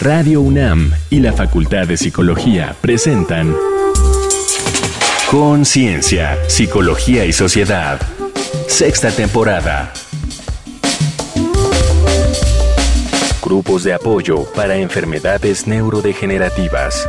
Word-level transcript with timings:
Radio 0.00 0.40
UNAM 0.40 0.92
y 1.10 1.20
la 1.20 1.34
Facultad 1.34 1.86
de 1.86 1.98
Psicología 1.98 2.74
presentan 2.80 3.54
Conciencia, 5.30 6.38
Psicología 6.48 7.26
y 7.26 7.34
Sociedad. 7.34 8.00
Sexta 8.66 9.10
temporada. 9.10 9.92
Grupos 13.42 13.84
de 13.84 13.92
apoyo 13.92 14.44
para 14.54 14.76
enfermedades 14.76 15.66
neurodegenerativas. 15.66 17.06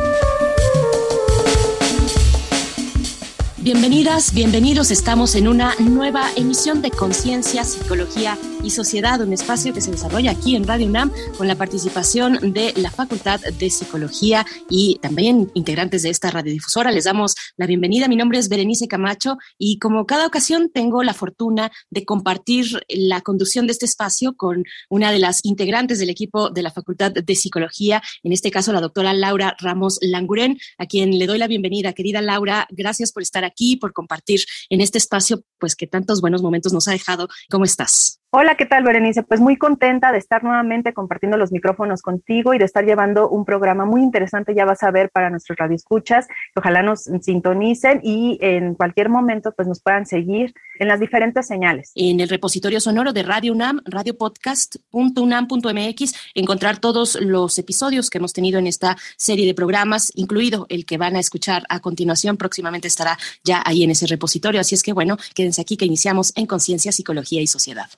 Bienvenidas, 3.56 4.34
bienvenidos. 4.34 4.90
Estamos 4.90 5.34
en 5.34 5.48
una 5.48 5.74
nueva 5.78 6.28
emisión 6.36 6.82
de 6.82 6.90
Conciencia, 6.90 7.64
Psicología 7.64 8.36
Sociedad, 8.70 9.20
un 9.20 9.32
espacio 9.32 9.72
que 9.72 9.80
se 9.80 9.90
desarrolla 9.90 10.30
aquí 10.30 10.56
en 10.56 10.66
Radio 10.66 10.86
UNAM 10.86 11.10
con 11.36 11.48
la 11.48 11.56
participación 11.56 12.52
de 12.52 12.72
la 12.76 12.90
Facultad 12.90 13.40
de 13.40 13.70
Psicología 13.70 14.46
y 14.68 14.98
también 15.00 15.50
integrantes 15.54 16.02
de 16.02 16.10
esta 16.10 16.30
radiodifusora. 16.30 16.90
Les 16.90 17.04
damos 17.04 17.34
la 17.56 17.66
bienvenida. 17.66 18.08
Mi 18.08 18.16
nombre 18.16 18.38
es 18.38 18.48
Berenice 18.48 18.88
Camacho 18.88 19.36
y 19.58 19.78
como 19.78 20.06
cada 20.06 20.26
ocasión 20.26 20.70
tengo 20.72 21.02
la 21.02 21.14
fortuna 21.14 21.70
de 21.90 22.04
compartir 22.04 22.66
la 22.88 23.20
conducción 23.20 23.66
de 23.66 23.72
este 23.72 23.86
espacio 23.86 24.34
con 24.36 24.64
una 24.88 25.12
de 25.12 25.18
las 25.18 25.40
integrantes 25.44 25.98
del 25.98 26.10
equipo 26.10 26.50
de 26.50 26.62
la 26.62 26.70
Facultad 26.70 27.12
de 27.12 27.34
Psicología, 27.34 28.02
en 28.22 28.32
este 28.32 28.50
caso 28.50 28.72
la 28.72 28.80
doctora 28.80 29.12
Laura 29.12 29.56
Ramos 29.60 29.98
Languren, 30.00 30.58
a 30.78 30.86
quien 30.86 31.18
le 31.18 31.26
doy 31.26 31.38
la 31.38 31.46
bienvenida. 31.46 31.92
Querida 31.92 32.22
Laura, 32.22 32.66
gracias 32.70 33.12
por 33.12 33.22
estar 33.22 33.44
aquí, 33.44 33.76
por 33.76 33.92
compartir 33.92 34.40
en 34.70 34.80
este 34.80 34.98
espacio, 34.98 35.42
pues 35.62 35.76
que 35.76 35.86
tantos 35.86 36.20
buenos 36.20 36.42
momentos 36.42 36.72
nos 36.72 36.88
ha 36.88 36.90
dejado. 36.90 37.28
¿Cómo 37.48 37.64
estás? 37.64 38.18
Hola, 38.34 38.56
¿qué 38.56 38.64
tal, 38.64 38.82
Berenice? 38.82 39.22
Pues 39.22 39.40
muy 39.40 39.58
contenta 39.58 40.10
de 40.10 40.16
estar 40.16 40.42
nuevamente 40.42 40.94
compartiendo 40.94 41.36
los 41.36 41.52
micrófonos 41.52 42.00
contigo 42.00 42.54
y 42.54 42.58
de 42.58 42.64
estar 42.64 42.82
llevando 42.82 43.28
un 43.28 43.44
programa 43.44 43.84
muy 43.84 44.02
interesante, 44.02 44.54
ya 44.54 44.64
vas 44.64 44.82
a 44.82 44.90
ver, 44.90 45.10
para 45.10 45.28
nuestros 45.28 45.58
radioescuchas. 45.58 46.28
Ojalá 46.56 46.82
nos 46.82 47.10
sintonicen 47.20 48.00
y 48.02 48.38
en 48.40 48.74
cualquier 48.74 49.10
momento 49.10 49.52
pues 49.54 49.68
nos 49.68 49.82
puedan 49.82 50.06
seguir 50.06 50.54
en 50.78 50.88
las 50.88 50.98
diferentes 50.98 51.46
señales. 51.46 51.92
En 51.94 52.20
el 52.20 52.30
repositorio 52.30 52.80
sonoro 52.80 53.12
de 53.12 53.22
Radio 53.22 53.52
UNAM, 53.52 53.82
radiopodcast.unam.mx, 53.84 56.14
encontrar 56.34 56.78
todos 56.78 57.20
los 57.20 57.58
episodios 57.58 58.08
que 58.08 58.16
hemos 58.16 58.32
tenido 58.32 58.58
en 58.58 58.66
esta 58.66 58.96
serie 59.18 59.46
de 59.46 59.52
programas, 59.52 60.10
incluido 60.14 60.64
el 60.70 60.86
que 60.86 60.96
van 60.96 61.16
a 61.16 61.20
escuchar 61.20 61.64
a 61.68 61.80
continuación, 61.80 62.38
próximamente 62.38 62.88
estará 62.88 63.18
ya 63.44 63.62
ahí 63.66 63.84
en 63.84 63.90
ese 63.90 64.06
repositorio. 64.06 64.58
Así 64.58 64.74
es 64.74 64.82
que 64.82 64.94
bueno, 64.94 65.18
aquí 65.58 65.76
que 65.76 65.84
iniciamos 65.84 66.32
en 66.36 66.46
Conciencia, 66.46 66.92
Psicología 66.92 67.40
y 67.40 67.46
Sociedad. 67.46 67.90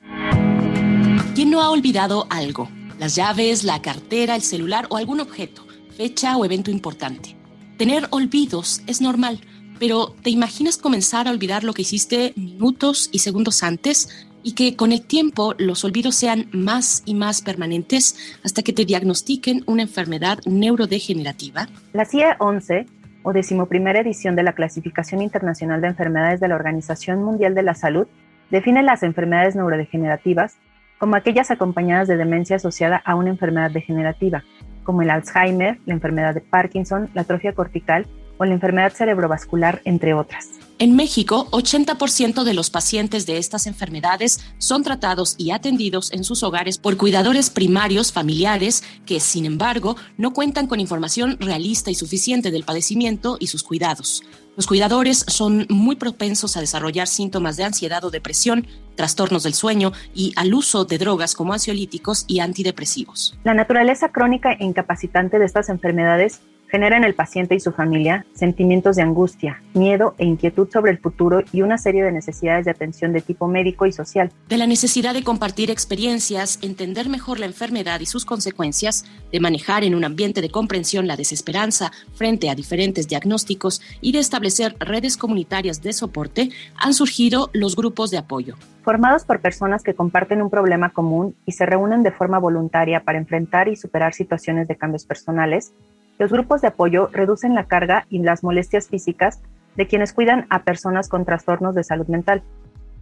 ¿Quién 1.34 1.50
no 1.50 1.62
ha 1.62 1.70
olvidado 1.70 2.26
algo? 2.30 2.68
Las 2.98 3.16
llaves, 3.16 3.64
la 3.64 3.82
cartera, 3.82 4.36
el 4.36 4.42
celular 4.42 4.86
o 4.90 4.96
algún 4.96 5.20
objeto, 5.20 5.66
fecha 5.96 6.36
o 6.36 6.44
evento 6.44 6.70
importante. 6.70 7.36
Tener 7.76 8.06
olvidos 8.10 8.82
es 8.86 9.00
normal, 9.00 9.40
pero 9.78 10.14
¿te 10.22 10.30
imaginas 10.30 10.78
comenzar 10.78 11.26
a 11.26 11.32
olvidar 11.32 11.64
lo 11.64 11.72
que 11.72 11.82
hiciste 11.82 12.32
minutos 12.36 13.08
y 13.12 13.18
segundos 13.18 13.62
antes? 13.62 14.08
y 14.44 14.52
que 14.52 14.76
con 14.76 14.92
el 14.92 15.00
tiempo 15.00 15.54
los 15.58 15.84
olvidos 15.84 16.14
sean 16.14 16.48
más 16.52 17.02
y 17.06 17.14
más 17.14 17.42
permanentes 17.42 18.36
hasta 18.44 18.62
que 18.62 18.72
te 18.72 18.84
diagnostiquen 18.84 19.64
una 19.66 19.82
enfermedad 19.82 20.38
neurodegenerativa? 20.44 21.66
La 21.94 22.04
CIE 22.04 22.36
11 22.38 22.86
o 23.24 23.32
decimoprimera 23.32 24.00
edición 24.00 24.36
de 24.36 24.44
la 24.44 24.52
Clasificación 24.52 25.22
Internacional 25.22 25.80
de 25.80 25.88
Enfermedades 25.88 26.38
de 26.38 26.46
la 26.46 26.54
Organización 26.54 27.24
Mundial 27.24 27.54
de 27.54 27.62
la 27.62 27.74
Salud 27.74 28.06
define 28.50 28.82
las 28.82 29.02
enfermedades 29.02 29.56
neurodegenerativas 29.56 30.58
como 30.98 31.16
aquellas 31.16 31.50
acompañadas 31.50 32.06
de 32.06 32.16
demencia 32.16 32.56
asociada 32.56 33.02
a 33.04 33.16
una 33.16 33.30
enfermedad 33.30 33.70
degenerativa, 33.70 34.44
como 34.84 35.02
el 35.02 35.10
Alzheimer, 35.10 35.78
la 35.86 35.94
enfermedad 35.94 36.34
de 36.34 36.42
Parkinson, 36.42 37.10
la 37.14 37.22
atrofia 37.22 37.54
cortical 37.54 38.06
o 38.38 38.44
la 38.44 38.54
enfermedad 38.54 38.92
cerebrovascular, 38.92 39.80
entre 39.84 40.14
otras. 40.14 40.48
En 40.80 40.96
México, 40.96 41.46
80% 41.52 42.42
de 42.42 42.52
los 42.52 42.68
pacientes 42.68 43.26
de 43.26 43.38
estas 43.38 43.68
enfermedades 43.68 44.40
son 44.58 44.82
tratados 44.82 45.36
y 45.38 45.52
atendidos 45.52 46.12
en 46.12 46.24
sus 46.24 46.42
hogares 46.42 46.78
por 46.78 46.96
cuidadores 46.96 47.48
primarios 47.48 48.12
familiares 48.12 48.82
que, 49.06 49.20
sin 49.20 49.46
embargo, 49.46 49.96
no 50.16 50.32
cuentan 50.32 50.66
con 50.66 50.80
información 50.80 51.36
realista 51.38 51.92
y 51.92 51.94
suficiente 51.94 52.50
del 52.50 52.64
padecimiento 52.64 53.36
y 53.38 53.46
sus 53.46 53.62
cuidados. 53.62 54.24
Los 54.56 54.66
cuidadores 54.66 55.24
son 55.28 55.66
muy 55.68 55.94
propensos 55.94 56.56
a 56.56 56.60
desarrollar 56.60 57.06
síntomas 57.06 57.56
de 57.56 57.64
ansiedad 57.64 58.04
o 58.04 58.10
depresión, 58.10 58.66
trastornos 58.96 59.44
del 59.44 59.54
sueño 59.54 59.92
y 60.12 60.32
al 60.36 60.54
uso 60.54 60.84
de 60.84 60.98
drogas 60.98 61.34
como 61.34 61.52
ansiolíticos 61.52 62.24
y 62.26 62.40
antidepresivos. 62.40 63.38
La 63.44 63.54
naturaleza 63.54 64.10
crónica 64.10 64.52
e 64.52 64.64
incapacitante 64.64 65.38
de 65.38 65.44
estas 65.44 65.68
enfermedades 65.68 66.40
genera 66.68 66.96
en 66.96 67.04
el 67.04 67.14
paciente 67.14 67.54
y 67.54 67.60
su 67.60 67.72
familia 67.72 68.26
sentimientos 68.34 68.96
de 68.96 69.02
angustia, 69.02 69.62
miedo 69.74 70.14
e 70.18 70.24
inquietud 70.24 70.68
sobre 70.70 70.90
el 70.90 70.98
futuro 70.98 71.42
y 71.52 71.62
una 71.62 71.78
serie 71.78 72.02
de 72.02 72.12
necesidades 72.12 72.64
de 72.64 72.70
atención 72.70 73.12
de 73.12 73.20
tipo 73.20 73.46
médico 73.46 73.86
y 73.86 73.92
social. 73.92 74.30
De 74.48 74.58
la 74.58 74.66
necesidad 74.66 75.14
de 75.14 75.22
compartir 75.22 75.70
experiencias, 75.70 76.58
entender 76.62 77.08
mejor 77.08 77.38
la 77.38 77.46
enfermedad 77.46 78.00
y 78.00 78.06
sus 78.06 78.24
consecuencias, 78.24 79.04
de 79.30 79.40
manejar 79.40 79.84
en 79.84 79.94
un 79.94 80.04
ambiente 80.04 80.40
de 80.40 80.50
comprensión 80.50 81.06
la 81.06 81.16
desesperanza 81.16 81.92
frente 82.14 82.50
a 82.50 82.54
diferentes 82.54 83.08
diagnósticos 83.08 83.80
y 84.00 84.12
de 84.12 84.18
establecer 84.18 84.76
redes 84.80 85.16
comunitarias 85.16 85.82
de 85.82 85.92
soporte, 85.92 86.50
han 86.76 86.94
surgido 86.94 87.50
los 87.52 87.76
grupos 87.76 88.10
de 88.10 88.18
apoyo. 88.18 88.56
Formados 88.82 89.24
por 89.24 89.40
personas 89.40 89.82
que 89.82 89.94
comparten 89.94 90.42
un 90.42 90.50
problema 90.50 90.90
común 90.90 91.34
y 91.46 91.52
se 91.52 91.64
reúnen 91.64 92.02
de 92.02 92.12
forma 92.12 92.38
voluntaria 92.38 93.00
para 93.00 93.16
enfrentar 93.16 93.68
y 93.68 93.76
superar 93.76 94.12
situaciones 94.12 94.68
de 94.68 94.76
cambios 94.76 95.06
personales, 95.06 95.72
los 96.18 96.30
grupos 96.30 96.60
de 96.60 96.68
apoyo 96.68 97.08
reducen 97.12 97.54
la 97.54 97.66
carga 97.66 98.06
y 98.08 98.18
las 98.20 98.44
molestias 98.44 98.88
físicas 98.88 99.40
de 99.76 99.86
quienes 99.86 100.12
cuidan 100.12 100.46
a 100.50 100.62
personas 100.62 101.08
con 101.08 101.24
trastornos 101.24 101.74
de 101.74 101.84
salud 101.84 102.06
mental. 102.06 102.42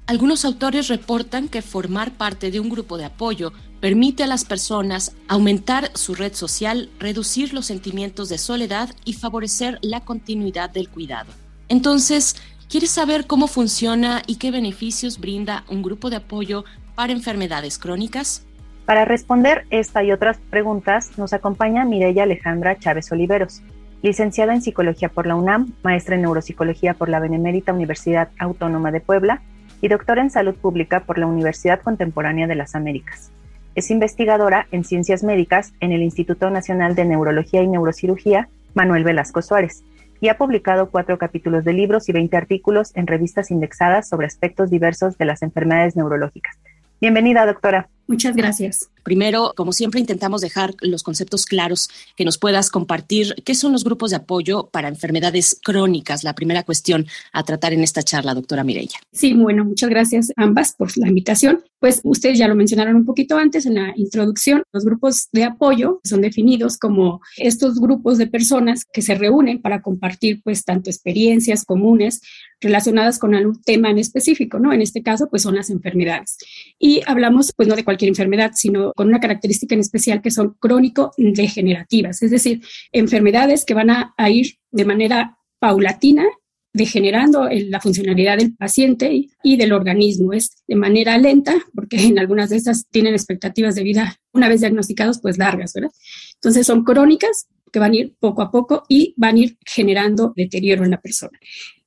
Algunos 0.07 0.45
autores 0.45 0.89
reportan 0.89 1.49
que 1.49 1.63
formar 1.63 2.13
parte 2.13 2.51
de 2.51 2.59
un 2.59 2.69
grupo 2.69 2.99
de 2.99 3.05
apoyo 3.05 3.53
permite 3.81 4.25
a 4.25 4.27
las 4.27 4.45
personas 4.45 5.15
aumentar 5.29 5.91
su 5.95 6.15
red 6.15 6.35
social, 6.35 6.91
reducir 6.99 7.55
los 7.55 7.67
sentimientos 7.67 8.29
de 8.29 8.39
soledad 8.39 8.91
y 9.05 9.13
favorecer 9.13 9.79
la 9.83 10.01
continuidad 10.01 10.71
del 10.71 10.89
cuidado. 10.89 11.31
Entonces, 11.69 12.37
¿quieres 12.69 12.91
saber 12.91 13.27
cómo 13.27 13.47
funciona 13.47 14.23
y 14.27 14.37
qué 14.37 14.51
beneficios 14.51 15.19
brinda 15.19 15.65
un 15.69 15.83
grupo 15.83 16.11
de 16.11 16.17
apoyo 16.17 16.65
para 16.95 17.13
enfermedades 17.13 17.79
crónicas? 17.79 18.45
Para 18.93 19.07
responder 19.07 19.65
esta 19.71 20.05
y 20.05 20.13
otras 20.13 20.37
preguntas 20.51 21.17
nos 21.17 21.33
acompaña 21.33 21.87
Mireya 21.87 22.25
Alejandra 22.25 22.77
Chávez 22.79 23.11
Oliveros, 23.11 23.63
licenciada 24.03 24.53
en 24.53 24.61
Psicología 24.61 25.09
por 25.09 25.27
la 25.27 25.35
UNAM, 25.35 25.73
maestra 25.83 26.15
en 26.15 26.21
Neuropsicología 26.21 26.93
por 26.93 27.09
la 27.09 27.19
Benemérita 27.19 27.73
Universidad 27.73 28.29
Autónoma 28.39 28.93
de 28.93 29.01
Puebla 29.01 29.41
y 29.81 29.89
doctora 29.89 30.21
en 30.21 30.29
Salud 30.29 30.55
Pública 30.57 31.05
por 31.07 31.17
la 31.17 31.27
Universidad 31.27 31.81
Contemporánea 31.81 32.47
de 32.47 32.55
las 32.55 32.75
Américas. 32.75 33.33
Es 33.75 33.91
investigadora 33.91 34.67
en 34.73 34.85
Ciencias 34.85 35.23
Médicas 35.23 35.73
en 35.81 35.93
el 35.93 36.03
Instituto 36.03 36.51
Nacional 36.51 36.95
de 36.95 37.07
Neurología 37.07 37.63
y 37.63 37.69
Neurocirugía 37.69 38.51
Manuel 38.75 39.05
Velasco 39.05 39.41
Suárez 39.41 39.83
y 40.21 40.29
ha 40.29 40.37
publicado 40.37 40.91
cuatro 40.91 41.17
capítulos 41.17 41.65
de 41.65 41.73
libros 41.73 42.11
y 42.11 42.13
20 42.13 42.37
artículos 42.37 42.95
en 42.95 43.07
revistas 43.07 43.51
indexadas 43.51 44.07
sobre 44.07 44.27
aspectos 44.27 44.69
diversos 44.69 45.17
de 45.17 45.25
las 45.25 45.41
enfermedades 45.41 45.97
neurológicas. 45.97 46.59
Bienvenida, 47.03 47.47
doctora. 47.47 47.89
Muchas 48.07 48.37
gracias. 48.37 48.89
Primero, 49.03 49.53
como 49.57 49.73
siempre, 49.73 50.01
intentamos 50.01 50.41
dejar 50.41 50.75
los 50.81 51.03
conceptos 51.03 51.45
claros 51.45 51.89
que 52.17 52.25
nos 52.25 52.39
puedas 52.39 52.71
compartir. 52.71 53.35
¿Qué 53.45 53.55
son 53.55 53.73
los 53.73 53.85
grupos 53.85 54.11
de 54.11 54.17
apoyo 54.17 54.69
para 54.73 54.89
enfermedades 54.89 55.59
crónicas? 55.63 56.23
La 56.23 56.35
primera 56.35 56.63
cuestión 56.63 57.07
a 57.33 57.43
tratar 57.43 57.73
en 57.73 57.83
esta 57.83 58.03
charla, 58.03 58.35
doctora 58.35 58.65
Mireya. 58.65 58.99
Sí, 59.13 59.35
bueno, 59.35 59.65
muchas 59.65 59.91
gracias 59.91 60.33
ambas 60.37 60.75
por 60.75 60.97
la 60.97 61.09
invitación. 61.09 61.65
Pues 61.81 62.01
ustedes 62.05 62.39
ya 62.39 62.47
lo 62.47 62.55
mencionaron 62.55 62.95
un 62.95 63.05
poquito 63.05 63.37
antes 63.37 63.67
en 63.67 63.75
la 63.75 63.93
introducción. 63.97 64.63
Los 64.73 64.85
grupos 64.85 65.29
de 65.33 65.43
apoyo 65.43 66.01
son 66.05 66.21
definidos 66.21 66.79
como 66.79 67.21
estos 67.37 67.81
grupos 67.81 68.19
de 68.19 68.29
personas 68.29 68.85
que 68.85 69.03
se 69.03 69.17
reúnen 69.17 69.61
para 69.61 69.83
compartir 69.83 70.43
pues 70.45 70.65
tanto 70.65 70.91
experiencias 70.91 71.65
comunes 71.65 72.21
relacionadas 72.61 73.19
con 73.19 73.35
algún 73.35 73.61
tema 73.63 73.91
en 73.91 73.99
específico, 73.99 74.61
¿no? 74.61 74.73
En 74.73 74.81
este 74.81 75.03
caso, 75.03 75.29
pues 75.29 75.43
son 75.43 75.57
las 75.57 75.71
enfermedades. 75.71 76.39
Y 76.79 77.03
hablamos 77.07 77.53
pues 77.57 77.69
no 77.69 77.75
de 77.75 77.85
cualquier 77.93 78.09
enfermedad, 78.09 78.53
sino 78.55 78.93
con 78.95 79.09
una 79.09 79.21
característica 79.21 79.75
en 79.75 79.83
especial 79.83 80.23
que 80.23 80.31
son 80.31 80.57
crónico-degenerativas, 80.59 82.23
es 82.23 82.31
decir, 82.31 82.63
enfermedades 82.91 83.65
que 83.65 83.75
van 83.75 83.91
a, 83.91 84.15
ir 84.31 84.57
de 84.71 84.85
manera 84.85 85.39
paulatina 85.59 86.25
degenerando 86.73 87.49
la 87.51 87.81
funcionalidad 87.81 88.39
del 88.39 88.55
paciente 88.55 89.29
y, 89.43 89.57
del 89.59 89.73
organismo. 89.73 90.33
Es 90.33 90.63
de 90.67 90.75
manera 90.75 91.19
lenta, 91.19 91.55
porque 91.75 92.03
en 92.07 92.19
algunas 92.19 92.49
de 92.49 92.57
estas 92.57 92.87
tienen 92.89 93.13
expectativas 93.13 93.75
de 93.75 93.83
vida, 93.83 94.17
una 94.33 94.49
vez 94.49 94.61
diagnosticados, 94.61 95.21
pues 95.21 95.37
largas, 95.37 95.75
¿verdad? 95.75 95.91
Entonces 96.35 96.67
son 96.67 96.83
crónicas 96.83 97.47
que 97.71 97.79
van 97.79 97.93
a 97.93 97.97
ir 97.97 98.15
poco 98.19 98.41
a 98.41 98.51
poco 98.51 98.85
y 98.89 99.13
van 99.19 99.37
a 99.37 99.41
ir 99.41 99.59
generando 99.67 100.33
deterioro 100.35 100.85
en 100.85 100.93
la 100.93 101.01
persona. 101.01 101.39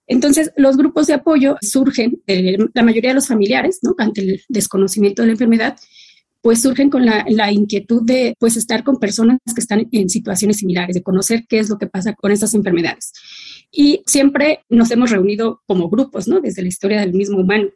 Entonces, 0.07 0.51
los 0.55 0.77
grupos 0.77 1.07
de 1.07 1.13
apoyo 1.13 1.57
surgen 1.61 2.21
de 2.27 2.57
la 2.73 2.83
mayoría 2.83 3.11
de 3.11 3.15
los 3.15 3.27
familiares, 3.27 3.79
¿no? 3.81 3.95
Ante 3.97 4.21
el 4.21 4.41
desconocimiento 4.49 5.21
de 5.21 5.27
la 5.27 5.31
enfermedad, 5.33 5.77
pues 6.41 6.61
surgen 6.61 6.91
con 6.91 7.05
la, 7.05 7.25
la, 7.27 7.51
inquietud 7.51 8.03
de 8.03 8.35
pues 8.39 8.55
estar 8.55 8.83
con 8.83 8.99
personas 8.99 9.39
que 9.43 9.61
están 9.61 9.87
en 9.91 10.09
situaciones 10.09 10.57
similares, 10.57 10.93
de 10.93 11.01
conocer 11.01 11.45
qué 11.49 11.57
es 11.57 11.69
lo 11.69 11.79
que 11.79 11.87
pasa 11.87 12.13
con 12.13 12.31
estas 12.31 12.53
enfermedades. 12.53 13.13
Y 13.71 14.03
siempre 14.05 14.59
nos 14.69 14.91
hemos 14.91 15.09
reunido 15.09 15.61
como 15.65 15.89
grupos, 15.89 16.27
¿no? 16.27 16.41
Desde 16.41 16.61
la 16.61 16.67
historia 16.67 16.99
del 16.99 17.13
mismo 17.13 17.39
humano 17.39 17.69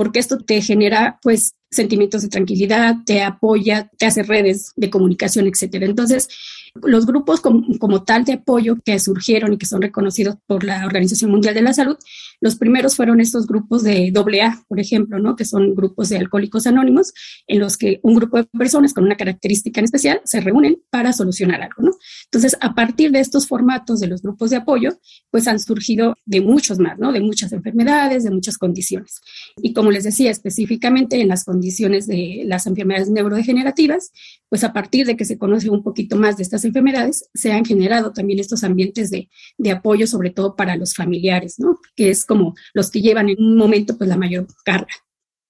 porque 0.00 0.18
esto 0.18 0.38
te 0.38 0.62
genera 0.62 1.18
pues 1.22 1.52
sentimientos 1.70 2.22
de 2.22 2.28
tranquilidad, 2.28 2.96
te 3.06 3.22
apoya, 3.22 3.90
te 3.96 4.06
hace 4.06 4.22
redes 4.22 4.72
de 4.76 4.90
comunicación, 4.90 5.46
etcétera. 5.46 5.86
Entonces, 5.86 6.28
los 6.74 7.06
grupos 7.06 7.40
como, 7.40 8.04
tal 8.04 8.24
de 8.24 8.34
apoyo 8.34 8.76
que 8.84 8.98
surgieron 8.98 9.52
y 9.52 9.58
que 9.58 9.66
son 9.66 9.82
reconocidos 9.82 10.36
por 10.46 10.64
la 10.64 10.84
Organización 10.84 11.30
Mundial 11.30 11.54
de 11.54 11.62
la 11.62 11.72
Salud, 11.72 11.96
los 12.40 12.56
primeros 12.56 12.96
fueron 12.96 13.20
estos 13.20 13.46
grupos 13.46 13.82
de 13.82 14.12
AA, 14.14 14.64
por 14.68 14.80
ejemplo, 14.80 15.18
¿no? 15.18 15.36
que 15.36 15.44
son 15.44 15.74
grupos 15.74 16.08
de 16.08 16.18
alcohólicos 16.18 16.66
anónimos, 16.66 17.12
en 17.46 17.58
los 17.58 17.76
que 17.76 18.00
un 18.02 18.14
grupo 18.14 18.38
de 18.38 18.44
personas 18.44 18.94
con 18.94 19.04
una 19.04 19.16
característica 19.16 19.80
en 19.80 19.84
especial 19.84 20.20
se 20.24 20.40
reúnen 20.40 20.80
para 20.90 21.12
solucionar 21.12 21.62
algo. 21.62 21.82
¿no? 21.82 21.92
Entonces, 22.24 22.56
a 22.60 22.74
partir 22.74 23.10
de 23.10 23.20
estos 23.20 23.46
formatos 23.46 24.00
de 24.00 24.06
los 24.06 24.22
grupos 24.22 24.50
de 24.50 24.56
apoyo, 24.56 24.98
pues 25.30 25.46
han 25.48 25.58
surgido 25.58 26.14
de 26.24 26.40
muchos 26.40 26.78
más, 26.78 26.98
¿no? 26.98 27.12
de 27.12 27.20
muchas 27.20 27.52
enfermedades, 27.52 28.24
de 28.24 28.30
muchas 28.30 28.58
condiciones. 28.58 29.20
Y 29.56 29.72
como 29.72 29.90
les 29.90 30.04
decía, 30.04 30.30
específicamente 30.30 31.20
en 31.20 31.28
las 31.28 31.44
condiciones 31.44 31.59
de 31.60 32.42
las 32.46 32.66
enfermedades 32.66 33.10
neurodegenerativas, 33.10 34.12
pues 34.48 34.64
a 34.64 34.72
partir 34.72 35.06
de 35.06 35.16
que 35.16 35.24
se 35.24 35.38
conoce 35.38 35.70
un 35.70 35.82
poquito 35.82 36.16
más 36.16 36.36
de 36.36 36.42
estas 36.42 36.64
enfermedades, 36.64 37.28
se 37.34 37.52
han 37.52 37.64
generado 37.64 38.12
también 38.12 38.38
estos 38.38 38.64
ambientes 38.64 39.10
de, 39.10 39.28
de, 39.58 39.70
apoyo, 39.70 40.06
sobre 40.06 40.30
todo 40.30 40.56
para 40.56 40.76
los 40.76 40.94
familiares, 40.94 41.58
¿no? 41.58 41.78
Que 41.96 42.10
es 42.10 42.24
como 42.24 42.54
los 42.74 42.90
que 42.90 43.00
llevan 43.00 43.28
en 43.28 43.42
un 43.42 43.56
momento 43.56 43.96
pues 43.96 44.08
la 44.08 44.16
mayor 44.16 44.46
carga. 44.64 44.94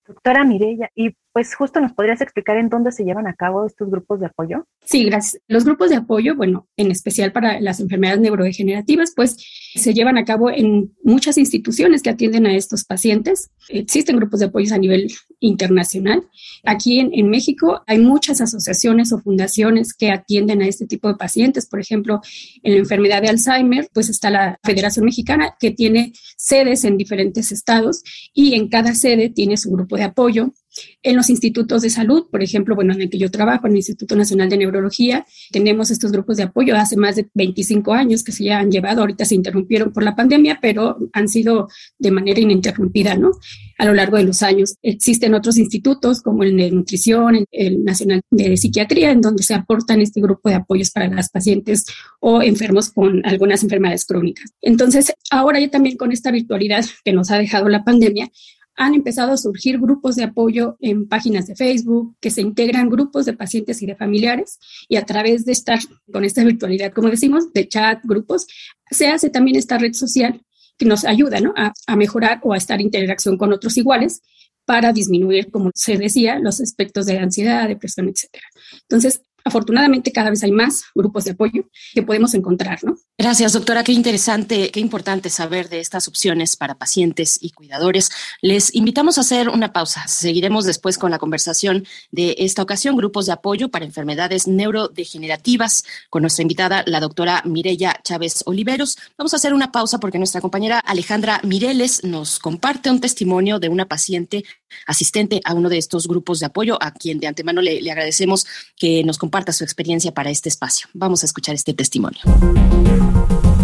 Doctora 0.06 0.44
Mirella, 0.44 0.90
y 0.94 1.10
pues 1.32 1.54
justo 1.54 1.80
nos 1.80 1.92
podrías 1.92 2.20
explicar 2.20 2.56
en 2.56 2.68
dónde 2.68 2.92
se 2.92 3.04
llevan 3.04 3.26
a 3.26 3.34
cabo 3.34 3.66
estos 3.66 3.90
grupos 3.90 4.20
de 4.20 4.26
apoyo. 4.26 4.66
Sí, 4.84 5.04
gracias. 5.04 5.42
Los 5.46 5.64
grupos 5.64 5.90
de 5.90 5.96
apoyo, 5.96 6.34
bueno, 6.34 6.68
en 6.76 6.90
especial 6.90 7.32
para 7.32 7.60
las 7.60 7.80
enfermedades 7.80 8.20
neurodegenerativas, 8.20 9.12
pues 9.14 9.36
se 9.74 9.94
llevan 9.94 10.18
a 10.18 10.24
cabo 10.24 10.50
en 10.50 10.94
muchas 11.04 11.38
instituciones 11.38 12.02
que 12.02 12.10
atienden 12.10 12.46
a 12.46 12.54
estos 12.54 12.84
pacientes. 12.84 13.50
Existen 13.68 14.16
grupos 14.16 14.40
de 14.40 14.46
apoyo 14.46 14.74
a 14.74 14.78
nivel 14.78 15.12
internacional. 15.38 16.24
Aquí 16.64 16.98
en, 16.98 17.10
en 17.14 17.30
México 17.30 17.82
hay 17.86 17.98
muchas 17.98 18.40
asociaciones 18.40 19.12
o 19.12 19.20
fundaciones 19.20 19.94
que 19.94 20.10
atienden 20.10 20.62
a 20.62 20.66
este 20.66 20.86
tipo 20.86 21.08
de 21.08 21.14
pacientes. 21.14 21.66
Por 21.66 21.80
ejemplo, 21.80 22.20
en 22.62 22.72
la 22.72 22.78
enfermedad 22.78 23.22
de 23.22 23.28
Alzheimer, 23.28 23.88
pues 23.92 24.08
está 24.08 24.30
la 24.30 24.58
Federación 24.64 25.04
Mexicana 25.04 25.54
que 25.60 25.70
tiene 25.70 26.12
sedes 26.36 26.84
en 26.84 26.96
diferentes 26.96 27.52
estados 27.52 28.02
y 28.34 28.54
en 28.54 28.68
cada 28.68 28.94
sede 28.94 29.30
tiene 29.30 29.56
su 29.56 29.70
grupo 29.70 29.96
de 29.96 30.04
apoyo 30.04 30.52
en 31.02 31.16
los 31.16 31.30
institutos 31.30 31.82
de 31.82 31.90
salud, 31.90 32.26
por 32.30 32.42
ejemplo, 32.42 32.74
bueno, 32.74 32.92
en 32.92 33.02
el 33.02 33.10
que 33.10 33.18
yo 33.18 33.30
trabajo, 33.30 33.66
en 33.66 33.72
el 33.72 33.78
Instituto 33.78 34.16
Nacional 34.16 34.48
de 34.48 34.58
Neurología, 34.58 35.26
tenemos 35.50 35.90
estos 35.90 36.12
grupos 36.12 36.36
de 36.36 36.44
apoyo 36.44 36.76
hace 36.76 36.96
más 36.96 37.16
de 37.16 37.28
25 37.34 37.92
años 37.92 38.22
que 38.22 38.32
se 38.32 38.44
ya 38.44 38.58
han 38.58 38.70
llevado, 38.70 39.00
ahorita 39.00 39.24
se 39.24 39.34
interrumpieron 39.34 39.92
por 39.92 40.02
la 40.02 40.14
pandemia, 40.14 40.58
pero 40.60 40.98
han 41.12 41.28
sido 41.28 41.68
de 41.98 42.10
manera 42.10 42.40
ininterrumpida, 42.40 43.14
¿no? 43.16 43.32
A 43.78 43.84
lo 43.86 43.94
largo 43.94 44.16
de 44.16 44.24
los 44.24 44.42
años. 44.42 44.76
Existen 44.82 45.34
otros 45.34 45.56
institutos 45.56 46.22
como 46.22 46.42
el 46.42 46.56
de 46.56 46.70
nutrición, 46.70 47.44
el 47.50 47.84
Nacional 47.84 48.22
de 48.30 48.56
Psiquiatría, 48.56 49.10
en 49.10 49.20
donde 49.20 49.42
se 49.42 49.54
aportan 49.54 50.00
este 50.00 50.20
grupo 50.20 50.48
de 50.48 50.56
apoyos 50.56 50.90
para 50.90 51.08
las 51.08 51.30
pacientes 51.30 51.86
o 52.20 52.42
enfermos 52.42 52.90
con 52.90 53.24
algunas 53.26 53.62
enfermedades 53.62 54.04
crónicas. 54.04 54.52
Entonces, 54.60 55.12
ahora 55.30 55.60
ya 55.60 55.70
también 55.70 55.96
con 55.96 56.12
esta 56.12 56.30
virtualidad 56.30 56.84
que 57.04 57.12
nos 57.12 57.30
ha 57.30 57.38
dejado 57.38 57.68
la 57.68 57.84
pandemia, 57.84 58.30
han 58.76 58.94
empezado 58.94 59.32
a 59.32 59.36
surgir 59.36 59.78
grupos 59.78 60.16
de 60.16 60.24
apoyo 60.24 60.76
en 60.80 61.06
páginas 61.08 61.46
de 61.46 61.56
Facebook, 61.56 62.16
que 62.20 62.30
se 62.30 62.40
integran 62.40 62.88
grupos 62.88 63.26
de 63.26 63.34
pacientes 63.34 63.82
y 63.82 63.86
de 63.86 63.96
familiares, 63.96 64.58
y 64.88 64.96
a 64.96 65.04
través 65.04 65.44
de 65.44 65.52
estar 65.52 65.78
con 66.12 66.24
esta 66.24 66.44
virtualidad, 66.44 66.92
como 66.92 67.10
decimos, 67.10 67.52
de 67.52 67.68
chat, 67.68 68.00
grupos, 68.04 68.46
se 68.90 69.08
hace 69.08 69.30
también 69.30 69.56
esta 69.56 69.78
red 69.78 69.92
social 69.92 70.40
que 70.78 70.86
nos 70.86 71.04
ayuda 71.04 71.38
a, 71.56 71.72
a 71.86 71.96
mejorar 71.96 72.40
o 72.42 72.54
a 72.54 72.56
estar 72.56 72.80
en 72.80 72.86
interacción 72.86 73.36
con 73.36 73.52
otros 73.52 73.76
iguales 73.76 74.22
para 74.64 74.92
disminuir, 74.92 75.50
como 75.50 75.70
se 75.74 75.98
decía, 75.98 76.38
los 76.38 76.60
aspectos 76.60 77.06
de 77.06 77.18
ansiedad, 77.18 77.68
depresión, 77.68 78.08
etc. 78.08 78.40
Entonces, 78.82 79.22
afortunadamente 79.44 80.12
cada 80.12 80.30
vez 80.30 80.42
hay 80.42 80.52
más 80.52 80.84
grupos 80.94 81.24
de 81.24 81.32
apoyo 81.32 81.64
que 81.94 82.02
podemos 82.02 82.34
encontrar, 82.34 82.82
¿no? 82.82 82.96
Gracias, 83.18 83.52
doctora. 83.52 83.84
Qué 83.84 83.92
interesante, 83.92 84.70
qué 84.70 84.80
importante 84.80 85.28
saber 85.30 85.68
de 85.68 85.80
estas 85.80 86.08
opciones 86.08 86.56
para 86.56 86.76
pacientes 86.76 87.38
y 87.40 87.50
cuidadores. 87.50 88.10
Les 88.40 88.74
invitamos 88.74 89.18
a 89.18 89.22
hacer 89.22 89.48
una 89.48 89.72
pausa. 89.72 90.08
Seguiremos 90.08 90.64
después 90.64 90.96
con 90.96 91.10
la 91.10 91.18
conversación 91.18 91.84
de 92.10 92.36
esta 92.38 92.62
ocasión, 92.62 92.96
grupos 92.96 93.26
de 93.26 93.32
apoyo 93.32 93.70
para 93.70 93.84
enfermedades 93.84 94.48
neurodegenerativas, 94.48 95.84
con 96.08 96.22
nuestra 96.22 96.42
invitada, 96.42 96.82
la 96.86 97.00
doctora 97.00 97.42
Mireya 97.44 98.00
Chávez 98.02 98.42
Oliveros. 98.46 98.96
Vamos 99.18 99.34
a 99.34 99.36
hacer 99.36 99.54
una 99.54 99.70
pausa 99.72 99.98
porque 99.98 100.18
nuestra 100.18 100.40
compañera 100.40 100.78
Alejandra 100.78 101.40
Mireles 101.44 102.04
nos 102.04 102.38
comparte 102.38 102.90
un 102.90 103.00
testimonio 103.00 103.58
de 103.58 103.68
una 103.68 103.86
paciente 103.86 104.44
asistente 104.86 105.40
a 105.44 105.54
uno 105.54 105.68
de 105.68 105.78
estos 105.78 106.06
grupos 106.06 106.40
de 106.40 106.46
apoyo, 106.46 106.78
a 106.80 106.92
quien 106.92 107.18
de 107.20 107.26
antemano 107.26 107.60
le, 107.62 107.80
le 107.80 107.90
agradecemos 107.90 108.46
que 108.76 109.04
nos 109.04 109.18
comparta 109.18 109.52
su 109.52 109.64
experiencia 109.64 110.12
para 110.12 110.30
este 110.30 110.48
espacio. 110.48 110.88
Vamos 110.94 111.22
a 111.22 111.26
escuchar 111.26 111.54
este 111.54 111.74
testimonio. 111.74 112.20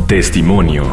Testimonio. 0.09 0.85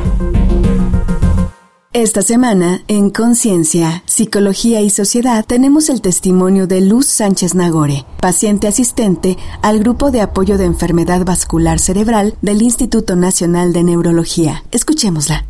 Esta 1.93 2.23
semana, 2.23 2.81
en 2.87 3.11
Conciencia, 3.11 4.01
Psicología 4.07 4.81
y 4.81 4.89
Sociedad, 4.89 5.45
tenemos 5.45 5.89
el 5.89 6.01
testimonio 6.01 6.65
de 6.65 6.81
Luz 6.81 7.05
Sánchez 7.05 7.53
Nagore, 7.53 8.07
paciente 8.19 8.67
asistente 8.67 9.37
al 9.61 9.77
Grupo 9.77 10.09
de 10.09 10.21
Apoyo 10.21 10.57
de 10.57 10.65
Enfermedad 10.65 11.23
Vascular 11.23 11.77
Cerebral 11.77 12.33
del 12.41 12.63
Instituto 12.63 13.15
Nacional 13.15 13.73
de 13.73 13.83
Neurología. 13.83 14.63
Escuchémosla. 14.71 15.45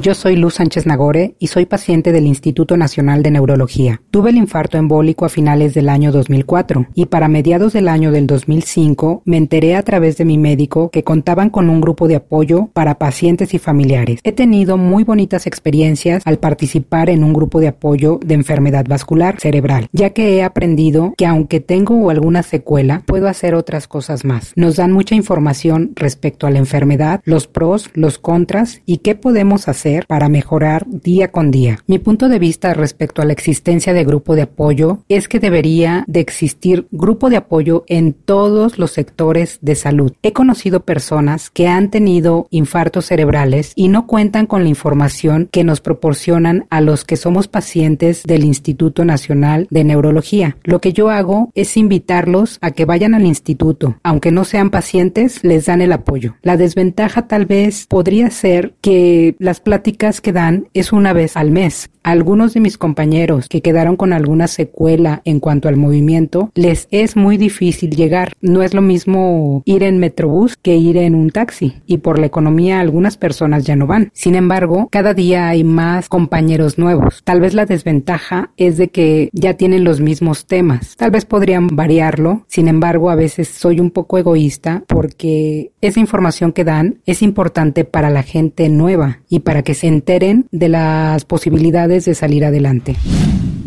Yo 0.00 0.12
soy 0.14 0.34
Luz 0.34 0.54
Sánchez 0.54 0.86
Nagore 0.86 1.36
y 1.38 1.46
soy 1.46 1.66
paciente 1.66 2.10
del 2.10 2.26
Instituto 2.26 2.76
Nacional 2.76 3.22
de 3.22 3.30
Neurología. 3.30 4.02
Tuve 4.10 4.30
el 4.30 4.36
infarto 4.36 4.76
embólico 4.76 5.24
a 5.24 5.28
finales 5.28 5.72
del 5.72 5.88
año 5.88 6.10
2004 6.10 6.88
y 6.94 7.06
para 7.06 7.28
mediados 7.28 7.72
del 7.72 7.86
año 7.86 8.10
del 8.10 8.26
2005 8.26 9.22
me 9.24 9.36
enteré 9.36 9.76
a 9.76 9.84
través 9.84 10.16
de 10.16 10.24
mi 10.24 10.36
médico 10.36 10.90
que 10.90 11.04
contaban 11.04 11.48
con 11.48 11.70
un 11.70 11.80
grupo 11.80 12.08
de 12.08 12.16
apoyo 12.16 12.70
para 12.72 12.98
pacientes 12.98 13.54
y 13.54 13.58
familiares. 13.58 14.18
He 14.24 14.32
tenido 14.32 14.76
muy 14.76 15.04
bonitas 15.04 15.46
experiencias 15.46 16.26
al 16.26 16.38
participar 16.38 17.08
en 17.08 17.22
un 17.22 17.32
grupo 17.32 17.60
de 17.60 17.68
apoyo 17.68 18.18
de 18.22 18.34
enfermedad 18.34 18.86
vascular 18.88 19.38
cerebral, 19.38 19.86
ya 19.92 20.10
que 20.10 20.34
he 20.34 20.42
aprendido 20.42 21.14
que 21.16 21.26
aunque 21.26 21.60
tengo 21.60 22.10
alguna 22.10 22.42
secuela, 22.42 23.04
puedo 23.06 23.28
hacer 23.28 23.54
otras 23.54 23.86
cosas 23.86 24.24
más. 24.24 24.52
Nos 24.56 24.74
dan 24.74 24.90
mucha 24.90 25.14
información 25.14 25.92
respecto 25.94 26.48
a 26.48 26.50
la 26.50 26.58
enfermedad, 26.58 27.20
los 27.24 27.46
pros, 27.46 27.90
los 27.94 28.18
contras 28.18 28.82
y 28.86 28.98
qué 28.98 29.14
podemos 29.14 29.68
hacer 29.68 29.83
para 30.06 30.28
mejorar 30.28 30.86
día 30.88 31.30
con 31.30 31.50
día. 31.50 31.78
Mi 31.86 31.98
punto 31.98 32.28
de 32.28 32.38
vista 32.38 32.74
respecto 32.74 33.22
a 33.22 33.24
la 33.24 33.32
existencia 33.32 33.92
de 33.92 34.04
grupo 34.04 34.34
de 34.34 34.42
apoyo 34.42 34.98
es 35.08 35.28
que 35.28 35.40
debería 35.40 36.04
de 36.06 36.20
existir 36.20 36.86
grupo 36.90 37.30
de 37.30 37.36
apoyo 37.36 37.84
en 37.88 38.12
todos 38.12 38.78
los 38.78 38.92
sectores 38.92 39.58
de 39.60 39.74
salud. 39.74 40.12
He 40.22 40.32
conocido 40.32 40.80
personas 40.80 41.50
que 41.50 41.68
han 41.68 41.90
tenido 41.90 42.46
infartos 42.50 43.06
cerebrales 43.06 43.72
y 43.76 43.88
no 43.88 44.06
cuentan 44.06 44.46
con 44.46 44.62
la 44.62 44.68
información 44.68 45.48
que 45.50 45.64
nos 45.64 45.80
proporcionan 45.80 46.66
a 46.70 46.80
los 46.80 47.04
que 47.04 47.16
somos 47.16 47.48
pacientes 47.48 48.22
del 48.24 48.44
Instituto 48.44 49.04
Nacional 49.04 49.66
de 49.70 49.84
Neurología. 49.84 50.56
Lo 50.64 50.80
que 50.80 50.92
yo 50.92 51.10
hago 51.10 51.50
es 51.54 51.76
invitarlos 51.76 52.58
a 52.60 52.70
que 52.70 52.84
vayan 52.84 53.14
al 53.14 53.26
instituto. 53.26 53.96
Aunque 54.02 54.30
no 54.30 54.44
sean 54.44 54.70
pacientes, 54.70 55.42
les 55.44 55.66
dan 55.66 55.80
el 55.80 55.92
apoyo. 55.92 56.36
La 56.42 56.56
desventaja 56.56 57.26
tal 57.26 57.46
vez 57.46 57.86
podría 57.86 58.30
ser 58.30 58.74
que 58.80 59.36
las 59.38 59.60
pláticas 59.74 60.20
que 60.20 60.32
dan 60.32 60.68
es 60.72 60.92
una 60.92 61.12
vez 61.12 61.36
al 61.36 61.50
mes. 61.50 61.90
Algunos 62.04 62.54
de 62.54 62.60
mis 62.60 62.78
compañeros 62.78 63.48
que 63.48 63.60
quedaron 63.60 63.96
con 63.96 64.12
alguna 64.12 64.46
secuela 64.46 65.22
en 65.24 65.40
cuanto 65.40 65.68
al 65.68 65.76
movimiento, 65.76 66.52
les 66.54 66.86
es 66.92 67.16
muy 67.16 67.38
difícil 67.38 67.96
llegar. 67.96 68.34
No 68.40 68.62
es 68.62 68.72
lo 68.72 68.82
mismo 68.82 69.62
ir 69.64 69.82
en 69.82 69.98
metrobús 69.98 70.56
que 70.56 70.76
ir 70.76 70.98
en 70.98 71.16
un 71.16 71.30
taxi 71.30 71.82
y 71.86 71.98
por 71.98 72.20
la 72.20 72.26
economía 72.26 72.78
algunas 72.78 73.16
personas 73.16 73.64
ya 73.64 73.74
no 73.74 73.88
van. 73.88 74.10
Sin 74.12 74.36
embargo, 74.36 74.86
cada 74.92 75.12
día 75.12 75.48
hay 75.48 75.64
más 75.64 76.08
compañeros 76.08 76.78
nuevos. 76.78 77.22
Tal 77.24 77.40
vez 77.40 77.54
la 77.54 77.66
desventaja 77.66 78.52
es 78.56 78.76
de 78.76 78.90
que 78.90 79.30
ya 79.32 79.54
tienen 79.54 79.82
los 79.82 80.00
mismos 80.00 80.46
temas. 80.46 80.94
Tal 80.96 81.10
vez 81.10 81.24
podrían 81.24 81.66
variarlo. 81.68 82.44
Sin 82.46 82.68
embargo, 82.68 83.10
a 83.10 83.16
veces 83.16 83.48
soy 83.48 83.80
un 83.80 83.90
poco 83.90 84.18
egoísta 84.18 84.84
porque 84.86 85.72
esa 85.80 85.98
información 85.98 86.52
que 86.52 86.62
dan 86.64 87.00
es 87.06 87.22
importante 87.22 87.84
para 87.84 88.10
la 88.10 88.22
gente 88.22 88.68
nueva 88.68 89.20
y 89.28 89.40
para 89.40 89.63
que 89.64 89.74
se 89.74 89.88
enteren 89.88 90.46
de 90.52 90.68
las 90.68 91.24
posibilidades 91.24 92.04
de 92.04 92.14
salir 92.14 92.44
adelante. 92.44 92.96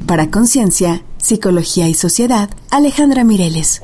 Para 0.05 0.31
Conciencia, 0.31 1.03
Psicología 1.17 1.89
y 1.89 1.93
Sociedad, 1.93 2.49
Alejandra 2.71 3.25
Mireles. 3.25 3.81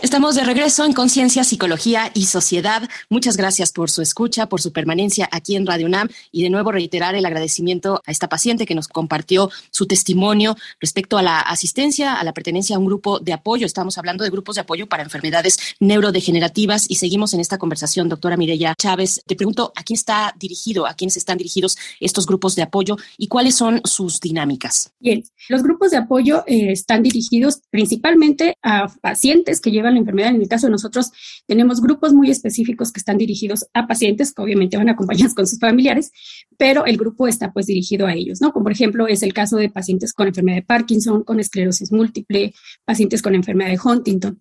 Estamos 0.00 0.36
de 0.36 0.44
regreso 0.44 0.84
en 0.84 0.92
Conciencia, 0.92 1.42
Psicología 1.42 2.12
y 2.14 2.26
Sociedad. 2.26 2.88
Muchas 3.10 3.36
gracias 3.36 3.72
por 3.72 3.90
su 3.90 4.00
escucha, 4.00 4.48
por 4.48 4.60
su 4.60 4.72
permanencia 4.72 5.28
aquí 5.32 5.56
en 5.56 5.66
Radio 5.66 5.86
UNAM 5.86 6.08
y 6.30 6.44
de 6.44 6.50
nuevo 6.50 6.70
reiterar 6.70 7.16
el 7.16 7.26
agradecimiento 7.26 8.00
a 8.06 8.12
esta 8.12 8.28
paciente 8.28 8.64
que 8.64 8.76
nos 8.76 8.86
compartió 8.86 9.50
su 9.72 9.86
testimonio 9.86 10.56
respecto 10.78 11.18
a 11.18 11.22
la 11.22 11.40
asistencia, 11.40 12.14
a 12.14 12.22
la 12.22 12.32
pertenencia 12.32 12.76
a 12.76 12.78
un 12.78 12.86
grupo 12.86 13.18
de 13.18 13.32
apoyo. 13.32 13.66
Estamos 13.66 13.98
hablando 13.98 14.22
de 14.22 14.30
grupos 14.30 14.54
de 14.54 14.60
apoyo 14.60 14.86
para 14.86 15.02
enfermedades 15.02 15.58
neurodegenerativas 15.80 16.88
y 16.88 16.94
seguimos 16.94 17.34
en 17.34 17.40
esta 17.40 17.58
conversación, 17.58 18.08
doctora 18.08 18.36
Mireya 18.36 18.76
Chávez. 18.78 19.20
Te 19.26 19.34
pregunto, 19.34 19.72
¿a 19.74 19.82
quién 19.82 19.96
está 19.96 20.32
dirigido, 20.38 20.86
a 20.86 20.94
quiénes 20.94 21.16
están 21.16 21.38
dirigidos 21.38 21.76
estos 21.98 22.24
grupos 22.24 22.54
de 22.54 22.62
apoyo 22.62 22.96
y 23.16 23.26
cuáles 23.26 23.56
son 23.56 23.80
sus 23.84 24.20
dinámicas? 24.20 24.92
Bien, 25.00 25.24
los 25.48 25.64
grupos 25.64 25.90
de 25.90 25.96
apoyo 25.96 26.44
eh, 26.46 26.70
están 26.70 27.02
dirigidos 27.02 27.62
principalmente 27.70 28.56
a 28.62 28.86
pacientes 29.00 29.60
que 29.60 29.72
llevan 29.72 29.87
la 29.92 29.98
enfermedad. 29.98 30.30
En 30.30 30.40
el 30.40 30.48
caso 30.48 30.66
de 30.66 30.72
nosotros, 30.72 31.10
tenemos 31.46 31.80
grupos 31.80 32.12
muy 32.12 32.30
específicos 32.30 32.92
que 32.92 33.00
están 33.00 33.18
dirigidos 33.18 33.66
a 33.74 33.86
pacientes 33.86 34.32
que 34.32 34.42
obviamente 34.42 34.76
van 34.76 34.88
acompañados 34.88 35.34
con 35.34 35.46
sus 35.46 35.58
familiares, 35.58 36.12
pero 36.56 36.86
el 36.86 36.96
grupo 36.96 37.28
está 37.28 37.52
pues 37.52 37.66
dirigido 37.66 38.06
a 38.06 38.14
ellos, 38.14 38.40
¿no? 38.40 38.52
Como 38.52 38.64
por 38.64 38.72
ejemplo 38.72 39.06
es 39.06 39.22
el 39.22 39.32
caso 39.32 39.56
de 39.56 39.68
pacientes 39.68 40.12
con 40.12 40.28
enfermedad 40.28 40.58
de 40.58 40.62
Parkinson, 40.62 41.24
con 41.24 41.40
esclerosis 41.40 41.92
múltiple, 41.92 42.54
pacientes 42.84 43.22
con 43.22 43.34
enfermedad 43.34 43.70
de 43.70 43.78
Huntington 43.82 44.38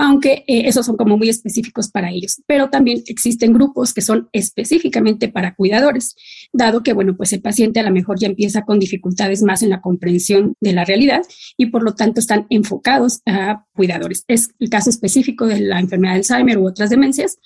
aunque 0.00 0.44
eh, 0.46 0.62
esos 0.64 0.86
son 0.86 0.96
como 0.96 1.18
muy 1.18 1.28
específicos 1.28 1.90
para 1.90 2.10
ellos. 2.10 2.40
Pero 2.46 2.70
también 2.70 3.02
existen 3.06 3.52
grupos 3.52 3.92
que 3.92 4.00
son 4.00 4.30
específicamente 4.32 5.28
para 5.28 5.54
cuidadores, 5.54 6.16
dado 6.54 6.82
que, 6.82 6.94
bueno, 6.94 7.16
pues 7.18 7.34
el 7.34 7.42
paciente 7.42 7.80
a 7.80 7.82
lo 7.82 7.90
mejor 7.90 8.18
ya 8.18 8.26
empieza 8.26 8.64
con 8.64 8.78
dificultades 8.78 9.42
más 9.42 9.62
en 9.62 9.68
la 9.68 9.82
comprensión 9.82 10.54
de 10.58 10.72
la 10.72 10.86
realidad 10.86 11.20
y 11.58 11.66
por 11.66 11.82
lo 11.82 11.94
tanto 11.94 12.18
están 12.18 12.46
enfocados 12.48 13.20
a 13.26 13.66
cuidadores. 13.74 14.24
Es 14.26 14.54
el 14.58 14.70
caso 14.70 14.88
específico 14.88 15.46
de 15.46 15.60
la 15.60 15.78
enfermedad 15.78 16.14
de 16.14 16.20
Alzheimer 16.20 16.56
u 16.56 16.66
otras 16.66 16.88
demencias 16.88 17.38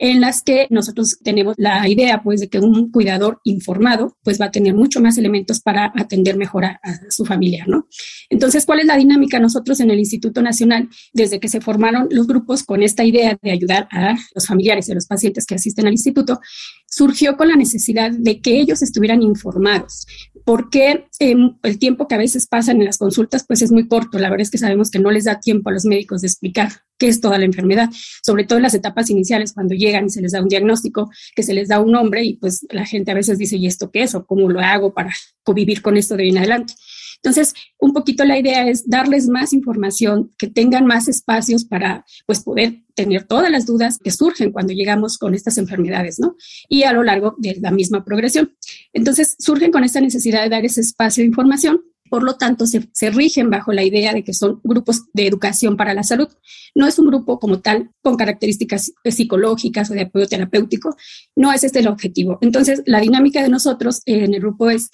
en 0.00 0.22
las 0.22 0.42
que 0.42 0.66
nosotros 0.70 1.18
tenemos 1.22 1.54
la 1.58 1.86
idea 1.86 2.22
pues 2.22 2.40
de 2.40 2.48
que 2.48 2.58
un 2.58 2.90
cuidador 2.90 3.38
informado 3.44 4.16
pues 4.22 4.40
va 4.40 4.46
a 4.46 4.50
tener 4.50 4.74
mucho 4.74 4.98
más 5.00 5.18
elementos 5.18 5.60
para 5.60 5.92
atender 5.94 6.38
mejor 6.38 6.64
a, 6.64 6.80
su 7.10 7.26
familia, 7.26 7.64
¿no? 7.68 7.86
Entonces, 8.30 8.64
¿cuál 8.64 8.80
es 8.80 8.86
la 8.86 8.96
dinámica 8.96 9.38
nosotros 9.38 9.78
en 9.80 9.90
el 9.90 9.98
Instituto 9.98 10.40
Nacional 10.40 10.88
desde 11.12 11.38
que 11.38 11.48
se 11.48 11.60
formaron 11.60 12.08
los 12.10 12.26
grupos 12.26 12.62
con 12.62 12.82
esta 12.82 13.04
idea 13.04 13.38
de 13.42 13.50
ayudar 13.50 13.88
a 13.90 14.16
los 14.34 14.46
familiares 14.46 14.88
a 14.88 14.94
los 14.94 15.06
pacientes 15.06 15.44
que 15.44 15.56
asisten 15.56 15.86
al 15.86 15.92
instituto? 15.92 16.40
Surgió 16.86 17.36
con 17.36 17.48
la 17.48 17.56
necesidad 17.56 18.10
de 18.10 18.40
que 18.40 18.58
ellos 18.58 18.80
estuvieran 18.80 19.22
informados, 19.22 20.06
porque 20.44 21.06
em, 21.18 21.56
el 21.62 21.78
tiempo 21.78 22.08
que 22.08 22.14
a 22.14 22.18
veces 22.18 22.46
pasan 22.46 22.78
en 22.78 22.86
las 22.86 22.98
consultas 22.98 23.44
pues 23.46 23.62
es 23.62 23.70
muy 23.70 23.88
corto. 23.88 24.18
La 24.18 24.30
verdad 24.30 24.42
es 24.42 24.50
que 24.50 24.58
sabemos 24.58 24.90
que 24.90 24.98
no 24.98 25.10
les 25.10 25.24
da 25.24 25.40
tiempo 25.40 25.70
a 25.70 25.72
los 25.72 25.84
médicos 25.84 26.20
de 26.20 26.28
explicar 26.28 26.70
qué 26.98 27.08
es 27.08 27.20
toda 27.20 27.38
la 27.38 27.44
enfermedad, 27.44 27.88
sobre 28.22 28.44
todo 28.44 28.58
en 28.58 28.64
las 28.64 28.74
etapas 28.74 29.10
iniciales, 29.10 29.52
cuando 29.52 29.74
llegan 29.74 30.06
y 30.06 30.10
se 30.10 30.20
les 30.20 30.32
da 30.32 30.42
un 30.42 30.48
diagnóstico, 30.48 31.10
que 31.34 31.42
se 31.42 31.54
les 31.54 31.68
da 31.68 31.80
un 31.80 31.92
nombre 31.92 32.24
y 32.24 32.36
pues 32.36 32.66
la 32.70 32.84
gente 32.84 33.10
a 33.10 33.14
veces 33.14 33.38
dice, 33.38 33.56
¿y 33.56 33.66
esto 33.66 33.90
qué 33.90 34.02
es? 34.02 34.14
¿O 34.14 34.26
cómo 34.26 34.48
lo 34.50 34.60
hago 34.60 34.92
para 34.92 35.12
convivir 35.42 35.82
con 35.82 35.96
esto 35.96 36.16
de 36.16 36.24
hoy 36.24 36.28
en 36.30 36.38
adelante? 36.38 36.74
Entonces, 37.22 37.54
un 37.78 37.92
poquito 37.92 38.24
la 38.24 38.38
idea 38.38 38.66
es 38.68 38.88
darles 38.88 39.28
más 39.28 39.52
información, 39.52 40.30
que 40.38 40.46
tengan 40.46 40.86
más 40.86 41.08
espacios 41.08 41.64
para 41.64 42.04
pues 42.26 42.40
poder 42.40 42.82
tener 42.94 43.24
todas 43.24 43.50
las 43.50 43.66
dudas 43.66 43.98
que 43.98 44.10
surgen 44.10 44.52
cuando 44.52 44.72
llegamos 44.72 45.18
con 45.18 45.34
estas 45.34 45.58
enfermedades, 45.58 46.18
¿no? 46.18 46.36
Y 46.68 46.84
a 46.84 46.92
lo 46.92 47.02
largo 47.02 47.34
de 47.38 47.58
la 47.60 47.70
misma 47.70 48.04
progresión. 48.04 48.54
Entonces, 48.92 49.36
surgen 49.38 49.70
con 49.70 49.84
esta 49.84 50.00
necesidad 50.00 50.42
de 50.42 50.48
dar 50.48 50.64
ese 50.64 50.80
espacio 50.80 51.22
de 51.22 51.28
información 51.28 51.82
por 52.10 52.24
lo 52.24 52.34
tanto, 52.34 52.66
se, 52.66 53.10
rigen 53.10 53.50
bajo 53.50 53.72
la 53.72 53.84
idea 53.84 54.12
de 54.12 54.24
que 54.24 54.34
son 54.34 54.60
grupos 54.64 55.04
de 55.12 55.28
educación 55.28 55.76
para 55.76 55.94
la 55.94 56.02
salud. 56.02 56.28
No 56.74 56.88
es 56.88 56.98
un 56.98 57.06
grupo 57.06 57.38
como 57.38 57.60
tal 57.60 57.92
con 58.02 58.16
características 58.16 58.92
psicológicas 59.04 59.90
o 59.90 59.94
de 59.94 60.02
apoyo 60.02 60.26
terapéutico. 60.26 60.96
No 61.36 61.52
es 61.52 61.62
este 61.62 61.78
el 61.78 61.86
objetivo. 61.86 62.38
Entonces, 62.42 62.82
la 62.84 63.00
dinámica 63.00 63.42
de 63.42 63.48
nosotros 63.48 64.02
en 64.06 64.34
el 64.34 64.40
grupo 64.40 64.68
es 64.70 64.90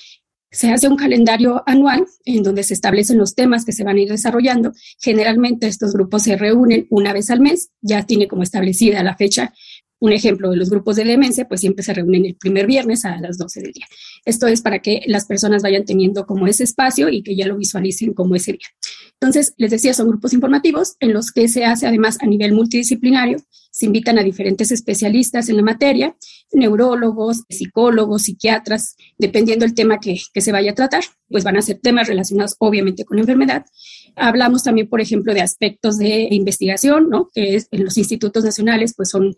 se 0.50 0.70
hace 0.70 0.88
un 0.88 0.96
calendario 0.96 1.62
anual 1.66 2.06
en 2.24 2.42
donde 2.42 2.62
se 2.62 2.74
establecen 2.74 3.18
los 3.18 3.34
temas 3.34 3.64
que 3.64 3.72
se 3.72 3.84
van 3.84 3.96
a 3.96 4.00
ir 4.00 4.08
desarrollando. 4.08 4.72
Generalmente 5.00 5.66
estos 5.66 5.92
grupos 5.92 6.22
se 6.22 6.36
reúnen 6.36 6.86
una 6.90 7.12
vez 7.12 7.30
al 7.30 7.40
mes, 7.40 7.70
ya 7.80 8.04
tiene 8.04 8.28
como 8.28 8.42
establecida 8.42 9.02
la 9.02 9.16
fecha 9.16 9.52
un 9.98 10.12
ejemplo 10.12 10.50
de 10.50 10.56
los 10.56 10.70
grupos 10.70 10.96
de 10.96 11.04
demencia, 11.04 11.48
pues 11.48 11.60
siempre 11.60 11.82
se 11.82 11.94
reúnen 11.94 12.26
el 12.26 12.36
primer 12.36 12.66
viernes 12.66 13.04
a 13.04 13.18
las 13.20 13.38
12 13.38 13.60
del 13.60 13.72
día. 13.72 13.86
Esto 14.24 14.46
es 14.46 14.60
para 14.60 14.80
que 14.80 15.02
las 15.06 15.26
personas 15.26 15.62
vayan 15.62 15.84
teniendo 15.84 16.26
como 16.26 16.46
ese 16.46 16.64
espacio 16.64 17.08
y 17.08 17.22
que 17.22 17.34
ya 17.34 17.46
lo 17.46 17.56
visualicen 17.56 18.12
como 18.12 18.34
ese 18.34 18.52
día. 18.52 18.68
Entonces, 19.18 19.54
les 19.56 19.70
decía, 19.70 19.94
son 19.94 20.08
grupos 20.08 20.34
informativos 20.34 20.96
en 21.00 21.14
los 21.14 21.32
que 21.32 21.48
se 21.48 21.64
hace 21.64 21.86
además 21.86 22.18
a 22.20 22.26
nivel 22.26 22.52
multidisciplinario. 22.52 23.38
Se 23.70 23.86
invitan 23.86 24.18
a 24.18 24.22
diferentes 24.22 24.70
especialistas 24.72 25.48
en 25.48 25.56
la 25.56 25.62
materia, 25.62 26.16
neurólogos, 26.52 27.44
psicólogos, 27.48 28.22
psiquiatras, 28.22 28.96
dependiendo 29.18 29.64
del 29.64 29.74
tema 29.74 30.00
que, 30.00 30.18
que 30.32 30.40
se 30.40 30.52
vaya 30.52 30.72
a 30.72 30.74
tratar, 30.74 31.04
pues 31.28 31.44
van 31.44 31.56
a 31.56 31.62
ser 31.62 31.78
temas 31.80 32.08
relacionados 32.08 32.56
obviamente 32.58 33.04
con 33.04 33.16
la 33.16 33.22
enfermedad. 33.22 33.64
Hablamos 34.16 34.62
también, 34.62 34.88
por 34.88 35.00
ejemplo, 35.00 35.34
de 35.34 35.40
aspectos 35.40 35.98
de 35.98 36.28
investigación, 36.30 37.08
¿no? 37.10 37.28
Que 37.34 37.56
es, 37.56 37.68
en 37.70 37.84
los 37.84 37.98
institutos 37.98 38.44
nacionales, 38.44 38.94
pues 38.96 39.10
son 39.10 39.34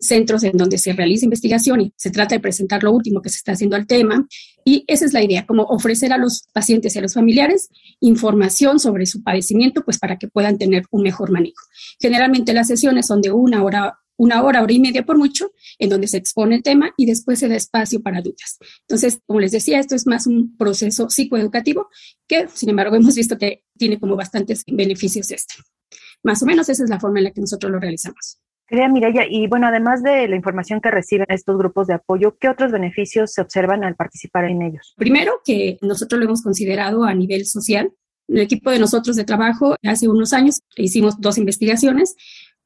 centros 0.00 0.42
en 0.44 0.56
donde 0.56 0.78
se 0.78 0.92
realiza 0.92 1.26
investigación 1.26 1.80
y 1.82 1.92
se 1.96 2.10
trata 2.10 2.34
de 2.34 2.40
presentar 2.40 2.82
lo 2.82 2.92
último 2.92 3.20
que 3.20 3.28
se 3.28 3.36
está 3.36 3.52
haciendo 3.52 3.76
al 3.76 3.86
tema. 3.86 4.26
Y 4.64 4.84
esa 4.88 5.04
es 5.04 5.12
la 5.12 5.22
idea, 5.22 5.46
como 5.46 5.64
ofrecer 5.64 6.12
a 6.12 6.18
los 6.18 6.48
pacientes 6.52 6.94
y 6.94 6.98
a 6.98 7.02
los 7.02 7.14
familiares 7.14 7.68
información 8.00 8.80
sobre 8.80 9.06
su 9.06 9.22
padecimiento, 9.22 9.84
pues 9.84 9.98
para 9.98 10.18
que 10.18 10.28
puedan 10.28 10.58
tener 10.58 10.84
un 10.90 11.02
mejor 11.02 11.30
manejo. 11.30 11.62
Generalmente 12.00 12.52
las 12.52 12.66
sesiones 12.66 13.06
son 13.06 13.20
de 13.20 13.30
una 13.30 13.62
hora, 13.62 13.98
una 14.16 14.42
hora, 14.42 14.62
hora 14.62 14.72
y 14.72 14.80
media 14.80 15.04
por 15.04 15.18
mucho, 15.18 15.52
en 15.78 15.90
donde 15.90 16.08
se 16.08 16.16
expone 16.16 16.56
el 16.56 16.62
tema 16.62 16.92
y 16.96 17.06
después 17.06 17.38
se 17.38 17.48
da 17.48 17.56
espacio 17.56 18.02
para 18.02 18.22
dudas. 18.22 18.58
Entonces, 18.82 19.20
como 19.26 19.40
les 19.40 19.52
decía, 19.52 19.78
esto 19.78 19.94
es 19.94 20.06
más 20.06 20.26
un 20.26 20.56
proceso 20.56 21.10
psicoeducativo 21.10 21.88
que, 22.26 22.48
sin 22.52 22.70
embargo, 22.70 22.96
hemos 22.96 23.14
visto 23.14 23.36
que 23.36 23.64
tiene 23.76 23.98
como 23.98 24.16
bastantes 24.16 24.64
beneficios 24.66 25.30
este. 25.30 25.54
Más 26.22 26.42
o 26.42 26.46
menos 26.46 26.68
esa 26.68 26.84
es 26.84 26.90
la 26.90 27.00
forma 27.00 27.18
en 27.18 27.24
la 27.24 27.30
que 27.30 27.40
nosotros 27.40 27.72
lo 27.72 27.80
realizamos. 27.80 28.38
Querida 28.70 28.88
Mireya, 28.88 29.26
y 29.28 29.48
bueno, 29.48 29.66
además 29.66 30.00
de 30.04 30.28
la 30.28 30.36
información 30.36 30.80
que 30.80 30.92
reciben 30.92 31.26
estos 31.28 31.58
grupos 31.58 31.88
de 31.88 31.94
apoyo, 31.94 32.36
¿qué 32.38 32.48
otros 32.48 32.70
beneficios 32.70 33.32
se 33.32 33.40
observan 33.40 33.82
al 33.82 33.96
participar 33.96 34.44
en 34.44 34.62
ellos? 34.62 34.94
Primero, 34.96 35.40
que 35.44 35.76
nosotros 35.82 36.20
lo 36.20 36.26
hemos 36.26 36.40
considerado 36.40 37.02
a 37.02 37.12
nivel 37.12 37.46
social. 37.46 37.90
El 38.28 38.38
equipo 38.38 38.70
de 38.70 38.78
nosotros 38.78 39.16
de 39.16 39.24
trabajo, 39.24 39.74
hace 39.82 40.08
unos 40.08 40.32
años, 40.32 40.60
hicimos 40.76 41.20
dos 41.20 41.36
investigaciones 41.36 42.14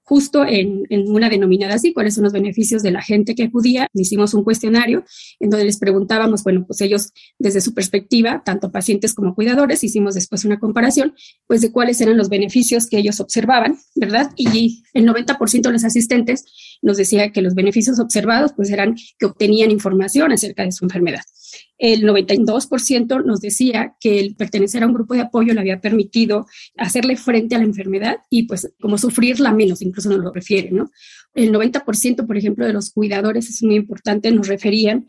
justo 0.05 0.45
en, 0.47 0.85
una 1.09 1.29
denominada 1.29 1.75
así, 1.75 1.93
cuáles 1.93 2.15
son 2.15 2.25
los 2.25 2.33
beneficios 2.33 2.83
de 2.83 2.91
la 2.91 3.03
gente 3.03 3.35
que 3.35 3.45
acudía. 3.45 3.89
Hicimos 3.95 4.35
un 4.35 4.45
cuestionario 4.45 5.05
en 5.41 5.51
donde 5.51 5.65
les 5.65 5.79
preguntábamos, 5.79 6.45
bueno, 6.45 6.65
pues 6.67 6.81
ellos 6.83 7.13
desde 7.39 7.61
su 7.61 7.75
perspectiva, 7.75 8.43
tanto 8.45 8.71
pacientes 8.71 9.15
como 9.15 9.35
cuidadores, 9.35 9.83
hicimos 9.83 10.15
después 10.15 10.45
una 10.45 10.59
comparación, 10.59 11.15
pues 11.47 11.63
de 11.63 11.73
cuáles 11.73 12.01
eran 12.01 12.17
los 12.17 12.29
beneficios 12.29 12.87
que 12.87 12.99
ellos 12.99 13.19
observaban, 13.21 13.79
¿verdad? 13.95 14.31
Y 14.37 14.85
el 14.93 15.07
90% 15.07 15.63
de 15.63 15.73
los 15.73 15.85
asistentes 15.85 16.45
nos 16.83 16.99
decía 16.99 17.33
que 17.33 17.43
los 17.43 17.55
beneficios 17.55 17.99
observados 17.99 18.53
pues 18.55 18.71
eran 18.71 18.95
que 19.19 19.27
obtenían 19.27 19.71
información 19.71 20.33
acerca 20.33 20.65
de 20.65 20.73
su 20.73 20.85
enfermedad. 20.85 21.23
El 21.79 22.03
92% 22.03 23.25
nos 23.25 23.41
decía 23.41 23.97
que 24.01 24.21
el 24.21 24.37
pertenecer 24.37 24.83
a 24.83 24.87
un 24.87 24.95
grupo 24.95 25.15
de 25.15 25.23
apoyo 25.23 25.53
le 25.55 25.61
había 25.61 25.81
permitido 25.81 26.47
hacerle 26.77 27.17
frente 27.17 27.55
a 27.55 27.59
la 27.59 27.65
enfermedad 27.65 28.17
y 28.31 28.45
pues 28.45 28.73
como 28.81 28.97
sufrirla 28.97 29.53
menos, 29.53 29.83
incluso 29.83 30.09
nos 30.09 30.19
lo 30.19 30.33
refieren, 30.33 30.77
¿no? 30.77 30.91
El 31.35 31.53
90%, 31.53 32.27
por 32.27 32.37
ejemplo, 32.37 32.65
de 32.65 32.73
los 32.73 32.91
cuidadores, 32.91 33.51
es 33.51 33.63
muy 33.63 33.75
importante, 33.75 34.31
nos 34.31 34.47
referían 34.47 35.07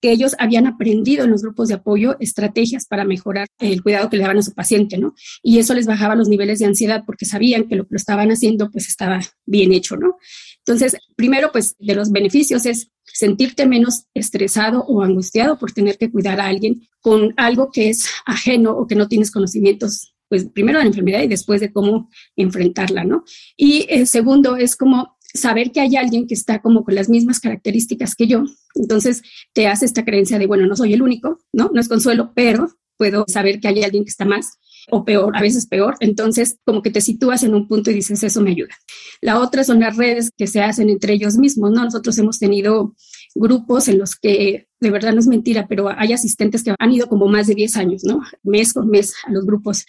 que 0.00 0.12
ellos 0.12 0.34
habían 0.38 0.66
aprendido 0.66 1.24
en 1.24 1.30
los 1.30 1.42
grupos 1.42 1.68
de 1.68 1.74
apoyo 1.74 2.16
estrategias 2.20 2.86
para 2.86 3.04
mejorar 3.04 3.46
el 3.58 3.82
cuidado 3.82 4.10
que 4.10 4.16
le 4.16 4.22
daban 4.22 4.38
a 4.38 4.42
su 4.42 4.52
paciente, 4.52 4.98
¿no? 4.98 5.14
Y 5.42 5.58
eso 5.58 5.74
les 5.74 5.86
bajaba 5.86 6.14
los 6.14 6.28
niveles 6.28 6.58
de 6.58 6.66
ansiedad 6.66 7.04
porque 7.06 7.24
sabían 7.24 7.68
que 7.68 7.76
lo 7.76 7.84
que 7.84 7.94
lo 7.94 7.96
estaban 7.96 8.30
haciendo 8.30 8.70
pues 8.70 8.88
estaba 8.88 9.20
bien 9.44 9.72
hecho, 9.72 9.96
¿no? 9.96 10.16
Entonces, 10.58 10.96
primero, 11.14 11.50
pues 11.52 11.76
de 11.78 11.94
los 11.94 12.10
beneficios 12.10 12.66
es 12.66 12.90
sentirte 13.04 13.66
menos 13.66 14.06
estresado 14.14 14.84
o 14.84 15.02
angustiado 15.02 15.58
por 15.58 15.72
tener 15.72 15.96
que 15.96 16.10
cuidar 16.10 16.40
a 16.40 16.46
alguien 16.46 16.86
con 17.00 17.32
algo 17.36 17.70
que 17.70 17.88
es 17.88 18.06
ajeno 18.26 18.72
o 18.72 18.86
que 18.86 18.96
no 18.96 19.08
tienes 19.08 19.30
conocimientos 19.30 20.12
pues 20.28 20.48
primero 20.52 20.78
de 20.78 20.84
la 20.84 20.88
enfermedad 20.88 21.22
y 21.22 21.28
después 21.28 21.60
de 21.60 21.72
cómo 21.72 22.10
enfrentarla, 22.34 23.04
¿no? 23.04 23.24
Y 23.56 23.86
el 23.88 24.06
segundo 24.06 24.56
es 24.56 24.76
como 24.76 25.15
saber 25.36 25.72
que 25.72 25.80
hay 25.80 25.96
alguien 25.96 26.26
que 26.26 26.34
está 26.34 26.60
como 26.60 26.84
con 26.84 26.94
las 26.94 27.08
mismas 27.08 27.40
características 27.40 28.14
que 28.14 28.26
yo. 28.26 28.44
Entonces 28.74 29.22
te 29.52 29.66
hace 29.66 29.86
esta 29.86 30.04
creencia 30.04 30.38
de, 30.38 30.46
bueno, 30.46 30.66
no 30.66 30.76
soy 30.76 30.94
el 30.94 31.02
único, 31.02 31.38
¿no? 31.52 31.70
No 31.72 31.80
es 31.80 31.88
consuelo, 31.88 32.32
pero 32.34 32.68
puedo 32.96 33.24
saber 33.28 33.60
que 33.60 33.68
hay 33.68 33.82
alguien 33.82 34.04
que 34.04 34.10
está 34.10 34.24
más 34.24 34.58
o 34.90 35.04
peor, 35.04 35.36
a 35.36 35.40
veces 35.40 35.66
peor. 35.66 35.96
Entonces, 36.00 36.58
como 36.64 36.82
que 36.82 36.90
te 36.90 37.00
sitúas 37.00 37.42
en 37.42 37.54
un 37.54 37.68
punto 37.68 37.90
y 37.90 37.94
dices, 37.94 38.22
eso 38.22 38.40
me 38.40 38.50
ayuda. 38.50 38.74
La 39.20 39.40
otra 39.40 39.64
son 39.64 39.80
las 39.80 39.96
redes 39.96 40.30
que 40.36 40.46
se 40.46 40.62
hacen 40.62 40.90
entre 40.90 41.12
ellos 41.12 41.36
mismos, 41.36 41.72
¿no? 41.72 41.84
Nosotros 41.84 42.16
hemos 42.18 42.38
tenido 42.38 42.94
grupos 43.34 43.88
en 43.88 43.98
los 43.98 44.16
que, 44.16 44.68
de 44.80 44.90
verdad 44.90 45.12
no 45.12 45.20
es 45.20 45.26
mentira, 45.26 45.66
pero 45.68 45.88
hay 45.90 46.12
asistentes 46.12 46.62
que 46.62 46.74
han 46.78 46.92
ido 46.92 47.08
como 47.08 47.26
más 47.26 47.46
de 47.46 47.54
10 47.54 47.76
años, 47.76 48.04
¿no? 48.04 48.20
Mes 48.42 48.72
con 48.72 48.88
mes 48.88 49.14
a 49.26 49.32
los 49.32 49.44
grupos 49.44 49.84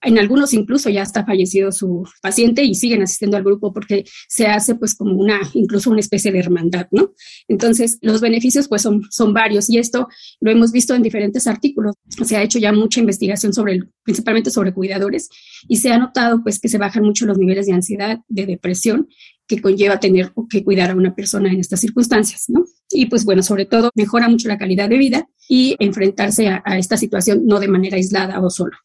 En 0.00 0.16
algunos 0.18 0.54
incluso 0.54 0.90
ya 0.90 1.02
está 1.02 1.24
fallecido 1.24 1.72
su 1.72 2.04
paciente 2.22 2.62
y 2.62 2.74
siguen 2.74 3.02
asistiendo 3.02 3.36
al 3.36 3.42
grupo 3.42 3.72
porque 3.72 4.04
se 4.28 4.46
hace 4.46 4.76
pues 4.76 4.94
como 4.94 5.14
una, 5.14 5.40
incluso 5.54 5.90
una 5.90 6.00
especie 6.00 6.30
de 6.30 6.38
hermandad, 6.38 6.86
¿no? 6.92 7.12
Entonces, 7.48 7.98
los 8.00 8.20
beneficios 8.20 8.68
pues 8.68 8.82
son, 8.82 9.02
son 9.10 9.34
varios 9.34 9.68
y 9.68 9.78
esto 9.78 10.06
lo 10.40 10.52
hemos 10.52 10.70
visto 10.70 10.94
en 10.94 11.02
diferentes 11.02 11.48
artículos. 11.48 11.96
Se 12.24 12.36
ha 12.36 12.42
hecho 12.42 12.60
ya 12.60 12.72
mucha 12.72 13.00
investigación 13.00 13.52
sobre, 13.52 13.80
principalmente 14.04 14.50
sobre 14.50 14.72
cuidadores 14.72 15.28
y 15.66 15.78
se 15.78 15.90
ha 15.90 15.98
notado 15.98 16.42
pues 16.44 16.60
que 16.60 16.68
se 16.68 16.78
bajan 16.78 17.02
mucho 17.02 17.26
los 17.26 17.38
niveles 17.38 17.66
de 17.66 17.72
ansiedad, 17.72 18.20
de 18.28 18.46
depresión 18.46 19.08
que 19.48 19.60
conlleva 19.60 19.98
tener 19.98 20.32
que 20.48 20.62
cuidar 20.62 20.90
a 20.90 20.94
una 20.94 21.14
persona 21.14 21.50
en 21.50 21.58
estas 21.58 21.80
circunstancias, 21.80 22.44
¿no? 22.48 22.64
Y 22.90 23.06
pues 23.06 23.24
bueno, 23.24 23.42
sobre 23.42 23.64
todo 23.64 23.90
mejora 23.94 24.28
mucho 24.28 24.46
la 24.46 24.58
calidad 24.58 24.88
de 24.88 24.98
vida 24.98 25.28
y 25.48 25.74
enfrentarse 25.80 26.48
a, 26.48 26.62
a 26.64 26.78
esta 26.78 26.96
situación 26.96 27.46
no 27.46 27.58
de 27.58 27.68
manera 27.68 27.96
aislada 27.96 28.40
o 28.40 28.50
solo. 28.50 28.76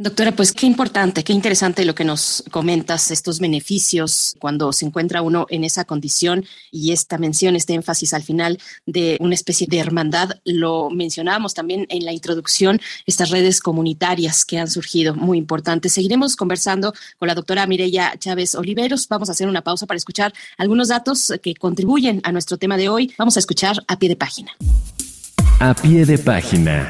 Doctora, 0.00 0.30
pues 0.30 0.52
qué 0.52 0.64
importante, 0.64 1.24
qué 1.24 1.32
interesante 1.32 1.84
lo 1.84 1.92
que 1.92 2.04
nos 2.04 2.44
comentas, 2.52 3.10
estos 3.10 3.40
beneficios 3.40 4.36
cuando 4.38 4.72
se 4.72 4.86
encuentra 4.86 5.22
uno 5.22 5.46
en 5.50 5.64
esa 5.64 5.84
condición 5.84 6.44
y 6.70 6.92
esta 6.92 7.18
mención, 7.18 7.56
este 7.56 7.74
énfasis 7.74 8.14
al 8.14 8.22
final 8.22 8.60
de 8.86 9.16
una 9.18 9.34
especie 9.34 9.66
de 9.68 9.80
hermandad. 9.80 10.38
Lo 10.44 10.88
mencionábamos 10.88 11.52
también 11.52 11.84
en 11.88 12.04
la 12.04 12.12
introducción, 12.12 12.80
estas 13.06 13.30
redes 13.30 13.60
comunitarias 13.60 14.44
que 14.44 14.60
han 14.60 14.70
surgido, 14.70 15.16
muy 15.16 15.36
importantes. 15.36 15.94
Seguiremos 15.94 16.36
conversando 16.36 16.92
con 17.18 17.26
la 17.26 17.34
doctora 17.34 17.66
Mireya 17.66 18.14
Chávez 18.20 18.54
Oliveros. 18.54 19.08
Vamos 19.08 19.30
a 19.30 19.32
hacer 19.32 19.48
una 19.48 19.62
pausa 19.62 19.86
para 19.86 19.98
escuchar 19.98 20.32
algunos 20.58 20.86
datos 20.86 21.32
que 21.42 21.56
contribuyen 21.56 22.20
a 22.22 22.30
nuestro 22.30 22.56
tema 22.56 22.76
de 22.76 22.88
hoy. 22.88 23.12
Vamos 23.18 23.36
a 23.36 23.40
escuchar 23.40 23.82
a 23.88 23.98
pie 23.98 24.10
de 24.10 24.16
página. 24.16 24.52
A 25.58 25.74
pie 25.74 26.06
de 26.06 26.18
página. 26.18 26.88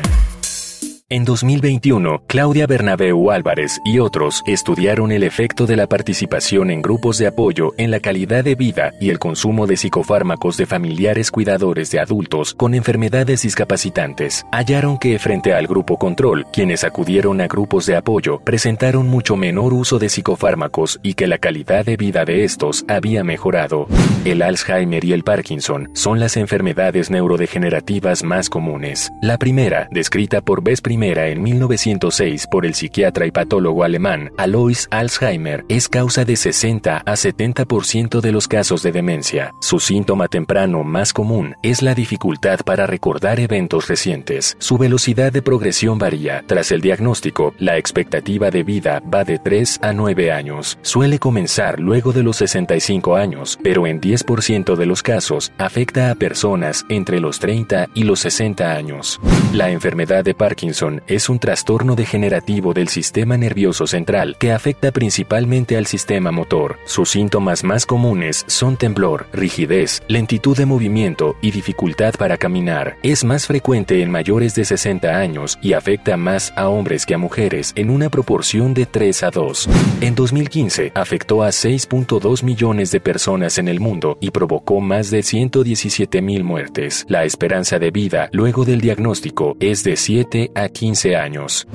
En 1.10 1.24
2021, 1.24 2.24
Claudia 2.26 2.66
Bernabeu 2.66 3.30
Álvarez 3.30 3.80
y 3.82 3.98
otros 3.98 4.42
estudiaron 4.46 5.10
el 5.10 5.22
efecto 5.22 5.64
de 5.64 5.74
la 5.74 5.86
participación 5.86 6.70
en 6.70 6.82
grupos 6.82 7.16
de 7.16 7.26
apoyo 7.26 7.72
en 7.78 7.90
la 7.90 8.00
calidad 8.00 8.44
de 8.44 8.54
vida 8.54 8.92
y 9.00 9.08
el 9.08 9.18
consumo 9.18 9.66
de 9.66 9.78
psicofármacos 9.78 10.58
de 10.58 10.66
familiares 10.66 11.30
cuidadores 11.30 11.90
de 11.90 11.98
adultos 11.98 12.52
con 12.52 12.74
enfermedades 12.74 13.40
discapacitantes. 13.40 14.44
Hallaron 14.52 14.98
que 14.98 15.18
frente 15.18 15.54
al 15.54 15.66
grupo 15.66 15.96
control, 15.96 16.44
quienes 16.52 16.84
acudieron 16.84 17.40
a 17.40 17.46
grupos 17.46 17.86
de 17.86 17.96
apoyo 17.96 18.40
presentaron 18.40 19.08
mucho 19.08 19.34
menor 19.34 19.72
uso 19.72 19.98
de 19.98 20.10
psicofármacos 20.10 21.00
y 21.02 21.14
que 21.14 21.26
la 21.26 21.38
calidad 21.38 21.86
de 21.86 21.96
vida 21.96 22.26
de 22.26 22.44
estos 22.44 22.84
había 22.86 23.24
mejorado. 23.24 23.86
El 24.26 24.42
Alzheimer 24.42 25.02
y 25.06 25.14
el 25.14 25.24
Parkinson 25.24 25.88
son 25.94 26.20
las 26.20 26.36
enfermedades 26.36 27.10
neurodegenerativas 27.10 28.24
más 28.24 28.50
comunes. 28.50 29.10
La 29.22 29.38
primera, 29.38 29.88
descrita 29.90 30.42
por 30.42 30.62
En 31.00 31.42
1906 31.44 32.48
por 32.50 32.66
el 32.66 32.74
psiquiatra 32.74 33.24
y 33.24 33.30
patólogo 33.30 33.84
alemán 33.84 34.32
Alois 34.36 34.88
Alzheimer 34.90 35.64
es 35.68 35.88
causa 35.88 36.24
de 36.24 36.34
60 36.34 36.96
a 36.96 37.12
70% 37.12 38.20
de 38.20 38.32
los 38.32 38.48
casos 38.48 38.82
de 38.82 38.90
demencia. 38.90 39.54
Su 39.60 39.78
síntoma 39.78 40.26
temprano 40.26 40.82
más 40.82 41.12
común 41.12 41.54
es 41.62 41.82
la 41.82 41.94
dificultad 41.94 42.60
para 42.64 42.88
recordar 42.88 43.38
eventos 43.38 43.86
recientes. 43.86 44.56
Su 44.58 44.76
velocidad 44.76 45.32
de 45.32 45.40
progresión 45.40 45.98
varía. 45.98 46.42
Tras 46.46 46.72
el 46.72 46.80
diagnóstico, 46.80 47.54
la 47.58 47.76
expectativa 47.76 48.50
de 48.50 48.64
vida 48.64 49.00
va 49.00 49.22
de 49.22 49.38
3 49.38 49.78
a 49.82 49.92
9 49.92 50.32
años. 50.32 50.78
Suele 50.82 51.20
comenzar 51.20 51.78
luego 51.78 52.12
de 52.12 52.24
los 52.24 52.38
65 52.38 53.14
años, 53.14 53.56
pero 53.62 53.86
en 53.86 54.00
10% 54.00 54.74
de 54.74 54.86
los 54.86 55.04
casos 55.04 55.52
afecta 55.58 56.10
a 56.10 56.16
personas 56.16 56.84
entre 56.88 57.20
los 57.20 57.38
30 57.38 57.86
y 57.94 58.02
los 58.02 58.18
60 58.18 58.72
años. 58.72 59.20
La 59.52 59.70
enfermedad 59.70 60.24
de 60.24 60.34
Parkinson 60.34 60.87
es 61.06 61.28
un 61.28 61.38
trastorno 61.38 61.94
degenerativo 61.94 62.74
del 62.74 62.88
sistema 62.88 63.36
nervioso 63.36 63.86
central 63.86 64.36
que 64.38 64.52
afecta 64.52 64.90
principalmente 64.92 65.76
al 65.76 65.86
sistema 65.86 66.30
motor. 66.30 66.78
Sus 66.84 67.10
síntomas 67.10 67.64
más 67.64 67.86
comunes 67.86 68.44
son 68.46 68.76
temblor, 68.76 69.26
rigidez, 69.32 70.02
lentitud 70.08 70.56
de 70.56 70.66
movimiento 70.66 71.36
y 71.40 71.50
dificultad 71.50 72.14
para 72.18 72.36
caminar. 72.36 72.96
Es 73.02 73.24
más 73.24 73.46
frecuente 73.46 74.02
en 74.02 74.10
mayores 74.10 74.54
de 74.54 74.64
60 74.64 75.08
años 75.16 75.58
y 75.62 75.74
afecta 75.74 76.16
más 76.16 76.52
a 76.56 76.68
hombres 76.68 77.06
que 77.06 77.14
a 77.14 77.18
mujeres 77.18 77.72
en 77.76 77.90
una 77.90 78.08
proporción 78.08 78.74
de 78.74 78.86
3 78.86 79.22
a 79.22 79.30
2. 79.30 79.68
En 80.00 80.14
2015 80.14 80.92
afectó 80.94 81.42
a 81.42 81.48
6.2 81.48 82.42
millones 82.42 82.90
de 82.90 83.00
personas 83.00 83.58
en 83.58 83.68
el 83.68 83.80
mundo 83.80 84.18
y 84.20 84.30
provocó 84.30 84.80
más 84.80 85.10
de 85.10 85.22
117 85.22 86.22
mil 86.22 86.44
muertes. 86.44 87.04
La 87.08 87.24
esperanza 87.24 87.78
de 87.78 87.90
vida 87.90 88.28
luego 88.32 88.64
del 88.64 88.80
diagnóstico 88.80 89.56
es 89.60 89.84
de 89.84 89.96
7 89.96 90.52
a 90.54 90.68
15 90.68 90.77
años. 91.16 91.66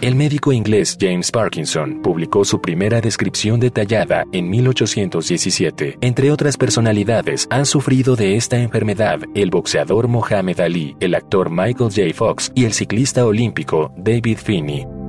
El 0.00 0.16
médico 0.16 0.52
inglés 0.52 0.96
James 1.00 1.30
Parkinson 1.30 2.02
publicó 2.02 2.44
su 2.44 2.60
primera 2.60 3.00
descripción 3.00 3.60
detallada 3.60 4.24
en 4.32 4.50
1817. 4.50 5.98
Entre 6.00 6.30
otras 6.30 6.56
personalidades, 6.56 7.46
han 7.50 7.66
sufrido 7.66 8.16
de 8.16 8.36
esta 8.36 8.58
enfermedad 8.58 9.20
el 9.34 9.50
boxeador 9.50 10.08
Mohamed 10.08 10.60
Ali, 10.60 10.96
el 11.00 11.14
actor 11.14 11.50
Michael 11.50 11.90
J. 11.90 12.14
Fox 12.14 12.50
y 12.54 12.64
el 12.64 12.72
ciclista 12.72 13.24
olímpico 13.24 13.92
David 13.96 14.38
Finney. 14.38 15.01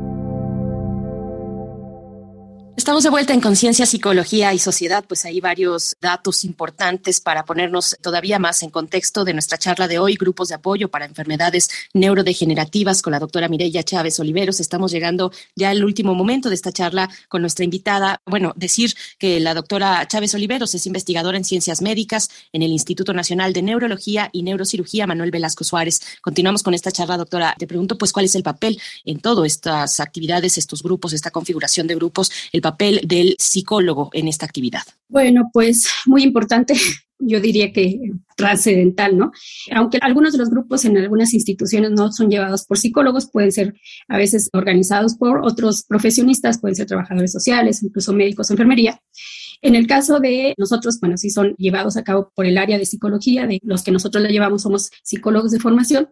Estamos 2.75 3.03
de 3.03 3.11
vuelta 3.11 3.33
en 3.33 3.39
Conciencia, 3.39 3.85
Psicología 3.85 4.51
y 4.51 4.57
Sociedad, 4.57 5.05
pues 5.07 5.25
hay 5.25 5.39
varios 5.39 5.95
datos 6.01 6.43
importantes 6.43 7.21
para 7.21 7.45
ponernos 7.45 7.95
todavía 8.01 8.39
más 8.39 8.63
en 8.63 8.71
contexto 8.71 9.23
de 9.23 9.33
nuestra 9.33 9.59
charla 9.59 9.87
de 9.87 9.99
hoy, 9.99 10.15
grupos 10.15 10.49
de 10.49 10.55
apoyo 10.55 10.89
para 10.89 11.05
enfermedades 11.05 11.69
neurodegenerativas 11.93 13.03
con 13.03 13.11
la 13.11 13.19
doctora 13.19 13.47
Mireya 13.47 13.83
Chávez 13.83 14.19
Oliveros. 14.19 14.59
Estamos 14.59 14.91
llegando 14.91 15.31
ya 15.55 15.69
al 15.69 15.85
último 15.85 16.15
momento 16.15 16.49
de 16.49 16.55
esta 16.55 16.71
charla 16.71 17.09
con 17.29 17.41
nuestra 17.41 17.63
invitada. 17.63 18.19
Bueno, 18.25 18.53
decir 18.55 18.95
que 19.19 19.39
la 19.39 19.53
doctora 19.53 20.07
Chávez 20.07 20.33
Oliveros 20.33 20.73
es 20.73 20.87
investigadora 20.87 21.37
en 21.37 21.45
ciencias 21.45 21.79
médicas 21.79 22.29
en 22.53 22.63
el 22.63 22.71
Instituto 22.71 23.13
Nacional 23.13 23.53
de 23.53 23.61
Neurología 23.61 24.29
y 24.33 24.41
Neurocirugía 24.41 25.05
Manuel 25.05 25.29
Velasco 25.29 25.63
Suárez. 25.63 26.01
Continuamos 26.21 26.63
con 26.63 26.73
esta 26.73 26.91
charla, 26.91 27.17
doctora. 27.17 27.55
Te 27.57 27.67
pregunto, 27.67 27.99
pues, 27.99 28.11
¿cuál 28.11 28.25
es 28.25 28.33
el 28.33 28.41
papel 28.41 28.81
en 29.05 29.19
todas 29.19 29.45
estas 29.45 29.99
actividades, 29.99 30.57
estos 30.57 30.81
grupos, 30.81 31.13
esta 31.13 31.29
configuración 31.29 31.85
de 31.85 31.95
grupos? 31.95 32.31
Papel 32.63 33.01
del 33.05 33.35
psicólogo 33.37 34.09
en 34.13 34.27
esta 34.27 34.47
actividad? 34.47 34.81
Bueno, 35.07 35.51
pues 35.53 35.87
muy 36.07 36.23
importante, 36.23 36.73
yo 37.19 37.39
diría 37.39 37.71
que 37.71 37.99
trascendental, 38.35 39.15
¿no? 39.15 39.31
Aunque 39.71 39.99
algunos 40.01 40.31
de 40.31 40.39
los 40.39 40.49
grupos 40.49 40.83
en 40.85 40.97
algunas 40.97 41.35
instituciones 41.35 41.91
no 41.91 42.11
son 42.11 42.31
llevados 42.31 42.65
por 42.65 42.79
psicólogos, 42.79 43.29
pueden 43.29 43.51
ser 43.51 43.75
a 44.07 44.17
veces 44.17 44.49
organizados 44.53 45.15
por 45.15 45.45
otros 45.45 45.83
profesionistas, 45.83 46.59
pueden 46.59 46.75
ser 46.75 46.87
trabajadores 46.87 47.31
sociales, 47.31 47.83
incluso 47.83 48.11
médicos, 48.13 48.49
enfermería. 48.49 48.99
En 49.61 49.75
el 49.75 49.87
caso 49.87 50.19
de 50.19 50.53
nosotros, 50.57 50.99
bueno, 50.99 51.15
sí 51.17 51.29
son 51.29 51.55
llevados 51.57 51.95
a 51.95 52.03
cabo 52.03 52.31
por 52.35 52.45
el 52.45 52.57
área 52.57 52.77
de 52.77 52.85
psicología, 52.85 53.47
de 53.47 53.59
los 53.63 53.83
que 53.83 53.91
nosotros 53.91 54.21
le 54.21 54.29
llevamos 54.29 54.63
somos 54.63 54.89
psicólogos 55.03 55.51
de 55.51 55.59
formación. 55.59 56.09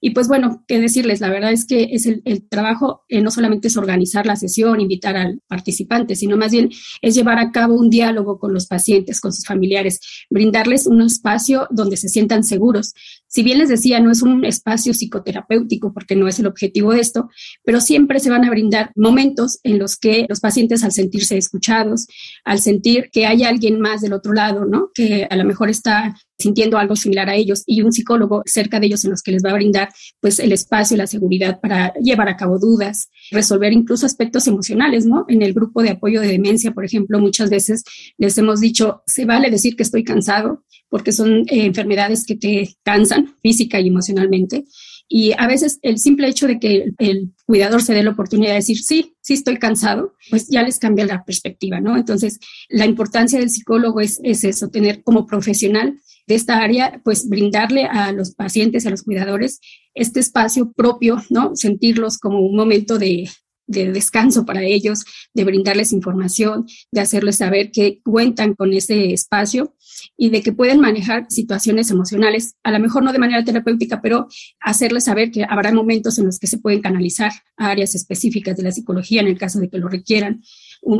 Y 0.00 0.10
pues 0.10 0.28
bueno, 0.28 0.64
qué 0.68 0.78
decirles, 0.80 1.20
la 1.20 1.30
verdad 1.30 1.52
es 1.52 1.66
que 1.66 1.88
es 1.92 2.06
el, 2.06 2.48
trabajo 2.48 3.04
eh, 3.08 3.20
no 3.20 3.30
solamente 3.30 3.68
es 3.68 3.76
organizar 3.76 4.26
la 4.26 4.36
sesión, 4.36 4.80
invitar 4.80 5.16
al 5.16 5.40
participante, 5.48 6.14
sino 6.14 6.36
más 6.36 6.52
bien 6.52 6.70
es 7.02 7.14
llevar 7.14 7.38
a 7.38 7.50
cabo 7.50 7.74
un 7.74 7.90
diálogo 7.90 8.38
con 8.38 8.54
los 8.54 8.66
pacientes, 8.66 9.20
con 9.20 9.32
sus 9.32 9.44
familiares, 9.44 10.00
brindarles 10.30 10.86
un 10.86 11.02
espacio 11.02 11.66
donde 11.70 11.96
se 11.96 12.08
sientan 12.08 12.44
seguros. 12.44 12.94
Si 13.28 13.42
bien 13.42 13.58
les 13.58 13.68
decía, 13.68 14.00
no 14.00 14.10
es 14.10 14.22
un 14.22 14.44
espacio 14.44 14.94
psicoterapéutico 14.94 15.92
porque 15.92 16.16
no 16.16 16.28
es 16.28 16.38
el 16.38 16.46
objetivo 16.46 16.92
de 16.92 17.00
esto, 17.00 17.28
pero 17.62 17.80
siempre 17.80 18.20
se 18.20 18.30
van 18.30 18.44
a 18.44 18.50
brindar 18.50 18.90
momentos 18.96 19.60
en 19.62 19.78
los 19.78 19.96
que 19.96 20.26
los 20.28 20.40
pacientes 20.40 20.82
al 20.82 20.92
sentirse 20.92 21.36
escuchados, 21.36 22.06
al 22.44 22.60
sentir 22.60 23.10
que 23.12 23.26
hay 23.26 23.44
alguien 23.44 23.80
más 23.80 24.00
del 24.00 24.14
otro 24.14 24.32
lado, 24.32 24.64
¿no? 24.64 24.90
Que 24.94 25.26
a 25.28 25.36
lo 25.36 25.44
mejor 25.44 25.68
está 25.68 26.16
sintiendo 26.38 26.78
algo 26.78 26.94
similar 26.96 27.28
a 27.28 27.34
ellos 27.34 27.64
y 27.66 27.82
un 27.82 27.92
psicólogo 27.92 28.42
cerca 28.46 28.78
de 28.78 28.86
ellos 28.86 29.04
en 29.04 29.10
los 29.10 29.22
que 29.22 29.32
les 29.32 29.44
va 29.44 29.50
a 29.50 29.54
brindar 29.54 29.88
pues 30.20 30.38
el 30.38 30.52
espacio 30.52 30.94
y 30.94 30.98
la 30.98 31.06
seguridad 31.06 31.60
para 31.60 31.92
llevar 31.94 32.28
a 32.28 32.36
cabo 32.36 32.58
dudas, 32.58 33.10
resolver 33.32 33.72
incluso 33.72 34.06
aspectos 34.06 34.46
emocionales, 34.46 35.04
¿no? 35.04 35.24
En 35.28 35.42
el 35.42 35.52
grupo 35.52 35.82
de 35.82 35.90
apoyo 35.90 36.20
de 36.20 36.28
demencia, 36.28 36.72
por 36.72 36.84
ejemplo, 36.84 37.18
muchas 37.18 37.50
veces 37.50 37.82
les 38.16 38.38
hemos 38.38 38.60
dicho, 38.60 39.02
se 39.06 39.24
vale 39.24 39.50
decir 39.50 39.76
que 39.76 39.82
estoy 39.82 40.04
cansado 40.04 40.64
porque 40.88 41.12
son 41.12 41.40
eh, 41.40 41.66
enfermedades 41.66 42.24
que 42.24 42.36
te 42.36 42.76
cansan 42.82 43.17
física 43.42 43.80
y 43.80 43.88
emocionalmente. 43.88 44.64
Y 45.08 45.32
a 45.38 45.46
veces 45.46 45.78
el 45.82 45.98
simple 45.98 46.28
hecho 46.28 46.46
de 46.46 46.58
que 46.58 46.92
el, 46.98 47.32
cuidador 47.46 47.82
se 47.82 47.94
dé 47.94 48.02
la 48.02 48.10
oportunidad 48.10 48.50
de 48.50 48.56
decir, 48.56 48.78
sí, 48.78 49.14
sí 49.22 49.34
estoy 49.34 49.58
cansado, 49.58 50.14
pues 50.28 50.48
ya 50.48 50.62
les 50.62 50.78
cambia 50.78 51.06
la 51.06 51.24
perspectiva, 51.24 51.80
¿no? 51.80 51.96
Entonces, 51.96 52.38
la 52.68 52.84
importancia 52.84 53.38
del 53.38 53.48
psicólogo 53.48 54.00
es, 54.00 54.20
es 54.22 54.44
eso, 54.44 54.68
tener 54.68 55.02
como 55.02 55.26
profesional 55.26 55.98
de 56.26 56.34
esta 56.34 56.58
área, 56.58 57.00
pues 57.04 57.26
brindarle 57.26 57.84
a 57.84 58.12
los 58.12 58.34
pacientes, 58.34 58.84
a 58.84 58.90
los 58.90 59.02
cuidadores, 59.02 59.60
este 59.94 60.20
espacio 60.20 60.72
propio, 60.72 61.22
¿no? 61.30 61.56
Sentirlos 61.56 62.18
como 62.18 62.40
un 62.40 62.54
momento 62.54 62.98
de, 62.98 63.30
de 63.68 63.92
descanso 63.92 64.44
para 64.44 64.64
ellos, 64.64 65.04
de 65.34 65.44
brindarles 65.44 65.92
información, 65.92 66.66
de 66.90 67.00
hacerles 67.00 67.36
saber 67.36 67.70
que 67.70 68.00
cuentan 68.02 68.54
con 68.54 68.72
ese 68.72 69.12
espacio 69.12 69.76
y 70.16 70.30
de 70.30 70.42
que 70.42 70.52
pueden 70.52 70.80
manejar 70.80 71.26
situaciones 71.28 71.90
emocionales, 71.90 72.56
a 72.64 72.72
lo 72.72 72.80
mejor 72.80 73.04
no 73.04 73.12
de 73.12 73.18
manera 73.18 73.44
terapéutica, 73.44 74.00
pero 74.00 74.26
hacerles 74.60 75.04
saber 75.04 75.30
que 75.30 75.44
habrá 75.48 75.72
momentos 75.72 76.18
en 76.18 76.26
los 76.26 76.38
que 76.38 76.46
se 76.46 76.58
pueden 76.58 76.80
canalizar 76.80 77.30
a 77.56 77.70
áreas 77.70 77.94
específicas 77.94 78.56
de 78.56 78.62
la 78.62 78.72
psicología 78.72 79.20
en 79.20 79.28
el 79.28 79.38
caso 79.38 79.60
de 79.60 79.68
que 79.68 79.78
lo 79.78 79.88
requieran 79.88 80.42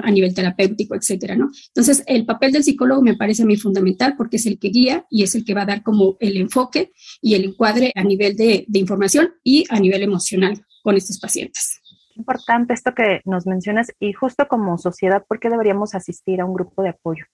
a 0.02 0.11
nivel 0.11 0.35
terapéutico, 0.35 0.94
etcétera, 0.94 1.37
¿no? 1.37 1.50
Entonces, 1.68 2.02
el 2.07 2.26
papel 2.26 2.52
del 2.52 2.64
psicólogo 2.64 3.00
me 3.00 3.16
parece 3.16 3.44
a 3.44 3.46
mí 3.46 3.57
fundamental 3.57 4.14
porque 4.16 4.37
es 4.37 4.46
el 4.46 4.59
que 4.59 4.68
guía 4.68 5.07
y 5.11 5.22
es 5.22 5.35
el 5.35 5.44
que 5.44 5.54
va 5.54 5.62
a 5.62 5.66
dar 5.66 5.83
como 5.83 6.16
el 6.20 6.37
enfoque 6.37 6.92
y 7.22 7.35
el 7.35 7.44
encuadre 7.44 7.92
a 7.94 8.04
nivel 8.04 8.37
de, 8.37 8.64
de 8.68 8.78
información 8.78 9.31
y 9.42 9.64
a 9.70 9.81
nivel 9.81 10.02
emocional 10.02 10.61
con 10.83 10.96
estos 10.96 11.18
pacientes. 11.18 11.81
Importante 12.18 12.74
esto 12.74 12.94
que 12.94 13.20
nos 13.24 13.46
mencionas 13.46 13.92
y 14.00 14.12
justo 14.12 14.48
como 14.48 14.76
sociedad, 14.76 15.24
¿por 15.26 15.38
qué 15.38 15.48
deberíamos 15.48 15.94
asistir 15.94 16.40
a 16.40 16.44
un 16.44 16.54
grupo 16.54 16.83
de 16.83 16.90
apoyo? 16.90 17.24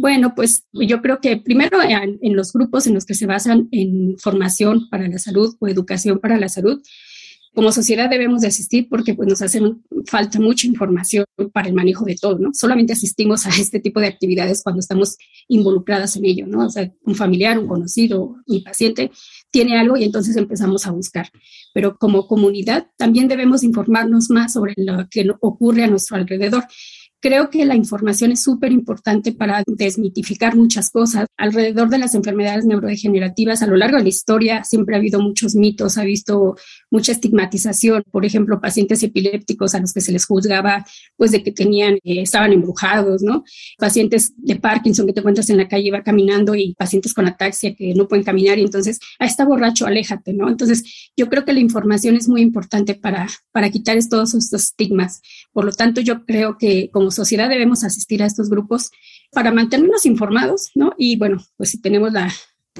Bueno, 0.00 0.34
pues 0.34 0.66
yo 0.72 1.00
creo 1.00 1.20
que 1.20 1.36
primero 1.36 1.80
en, 1.82 2.18
en, 2.20 2.36
los 2.36 2.52
grupos 2.52 2.86
en 2.86 2.94
los 2.94 3.04
que 3.04 3.14
se 3.14 3.26
basan 3.26 3.68
en 3.70 4.18
formación 4.18 4.88
para 4.90 5.06
la 5.06 5.18
salud 5.18 5.54
o 5.60 5.68
educación 5.68 6.18
para 6.18 6.36
la 6.36 6.48
salud, 6.48 6.82
como 7.54 7.70
sociedad 7.70 8.10
debemos 8.10 8.40
de 8.40 8.48
asistir 8.48 8.88
porque 8.88 9.14
pues, 9.14 9.28
nos 9.28 9.40
hace 9.40 9.60
falta 10.06 10.40
mucha 10.40 10.66
información 10.66 11.24
para 11.52 11.68
el 11.68 11.74
manejo 11.74 12.04
de 12.04 12.16
todo, 12.16 12.38
¿no? 12.38 12.50
Solamente 12.52 12.94
asistimos 12.94 13.46
a 13.46 13.50
este 13.50 13.78
tipo 13.78 14.00
de 14.00 14.08
actividades 14.08 14.62
cuando 14.62 14.80
estamos 14.80 15.16
involucradas 15.46 16.16
en 16.16 16.24
ello, 16.24 16.46
¿no? 16.48 16.66
O 16.66 16.70
sea, 16.70 16.92
un 17.04 17.14
familiar, 17.14 17.58
un 17.58 17.68
conocido, 17.68 18.36
un 18.46 18.64
paciente 18.64 19.12
tiene 19.54 19.78
algo 19.78 19.96
y 19.96 20.02
entonces 20.02 20.36
empezamos 20.36 20.84
a 20.84 20.90
buscar. 20.90 21.30
Pero 21.72 21.96
como 21.96 22.26
comunidad 22.26 22.88
también 22.96 23.28
debemos 23.28 23.62
informarnos 23.62 24.28
más 24.28 24.52
sobre 24.52 24.74
lo 24.76 25.08
que 25.08 25.24
ocurre 25.40 25.84
a 25.84 25.86
nuestro 25.86 26.16
alrededor. 26.16 26.64
Creo 27.24 27.48
que 27.48 27.64
la 27.64 27.74
información 27.74 28.32
es 28.32 28.42
súper 28.42 28.70
importante 28.70 29.32
para 29.32 29.62
desmitificar 29.66 30.56
muchas 30.56 30.90
cosas. 30.90 31.26
Alrededor 31.38 31.88
de 31.88 31.96
las 31.96 32.14
enfermedades 32.14 32.66
neurodegenerativas, 32.66 33.62
a 33.62 33.66
lo 33.66 33.76
largo 33.76 33.96
de 33.96 34.02
la 34.02 34.10
historia, 34.10 34.62
siempre 34.62 34.94
ha 34.94 34.98
habido 34.98 35.22
muchos 35.22 35.54
mitos, 35.54 35.96
ha 35.96 36.04
visto 36.04 36.54
mucha 36.90 37.12
estigmatización. 37.12 38.04
Por 38.10 38.26
ejemplo, 38.26 38.60
pacientes 38.60 39.02
epilépticos 39.02 39.74
a 39.74 39.80
los 39.80 39.94
que 39.94 40.02
se 40.02 40.12
les 40.12 40.26
juzgaba, 40.26 40.84
pues 41.16 41.30
de 41.30 41.42
que 41.42 41.50
tenían, 41.50 41.94
eh, 42.04 42.20
estaban 42.20 42.52
embrujados, 42.52 43.22
¿no? 43.22 43.42
Pacientes 43.78 44.34
de 44.36 44.56
Parkinson 44.56 45.06
que 45.06 45.14
te 45.14 45.20
encuentras 45.20 45.48
en 45.48 45.56
la 45.56 45.66
calle, 45.66 45.90
va 45.90 46.02
caminando 46.02 46.54
y 46.54 46.74
pacientes 46.74 47.14
con 47.14 47.26
ataxia 47.26 47.74
que 47.74 47.94
no 47.94 48.06
pueden 48.06 48.26
caminar 48.26 48.58
y 48.58 48.64
entonces, 48.64 49.00
a 49.18 49.24
está 49.24 49.46
borracho, 49.46 49.86
aléjate, 49.86 50.34
¿no? 50.34 50.50
Entonces, 50.50 51.10
yo 51.16 51.30
creo 51.30 51.46
que 51.46 51.54
la 51.54 51.60
información 51.60 52.16
es 52.16 52.28
muy 52.28 52.42
importante 52.42 52.94
para, 52.94 53.28
para 53.50 53.70
quitar 53.70 53.96
todos 54.10 54.34
estos 54.34 54.64
estigmas. 54.64 55.22
Por 55.54 55.64
lo 55.64 55.72
tanto, 55.72 56.02
yo 56.02 56.26
creo 56.26 56.58
que 56.58 56.90
como 56.92 57.13
sociedad 57.14 57.48
debemos 57.48 57.82
asistir 57.82 58.22
a 58.22 58.26
estos 58.26 58.50
grupos 58.50 58.90
para 59.32 59.50
mantenernos 59.50 60.04
informados, 60.04 60.70
¿no? 60.74 60.92
Y 60.98 61.16
bueno, 61.16 61.42
pues 61.56 61.70
si 61.70 61.80
tenemos 61.80 62.12
la, 62.12 62.30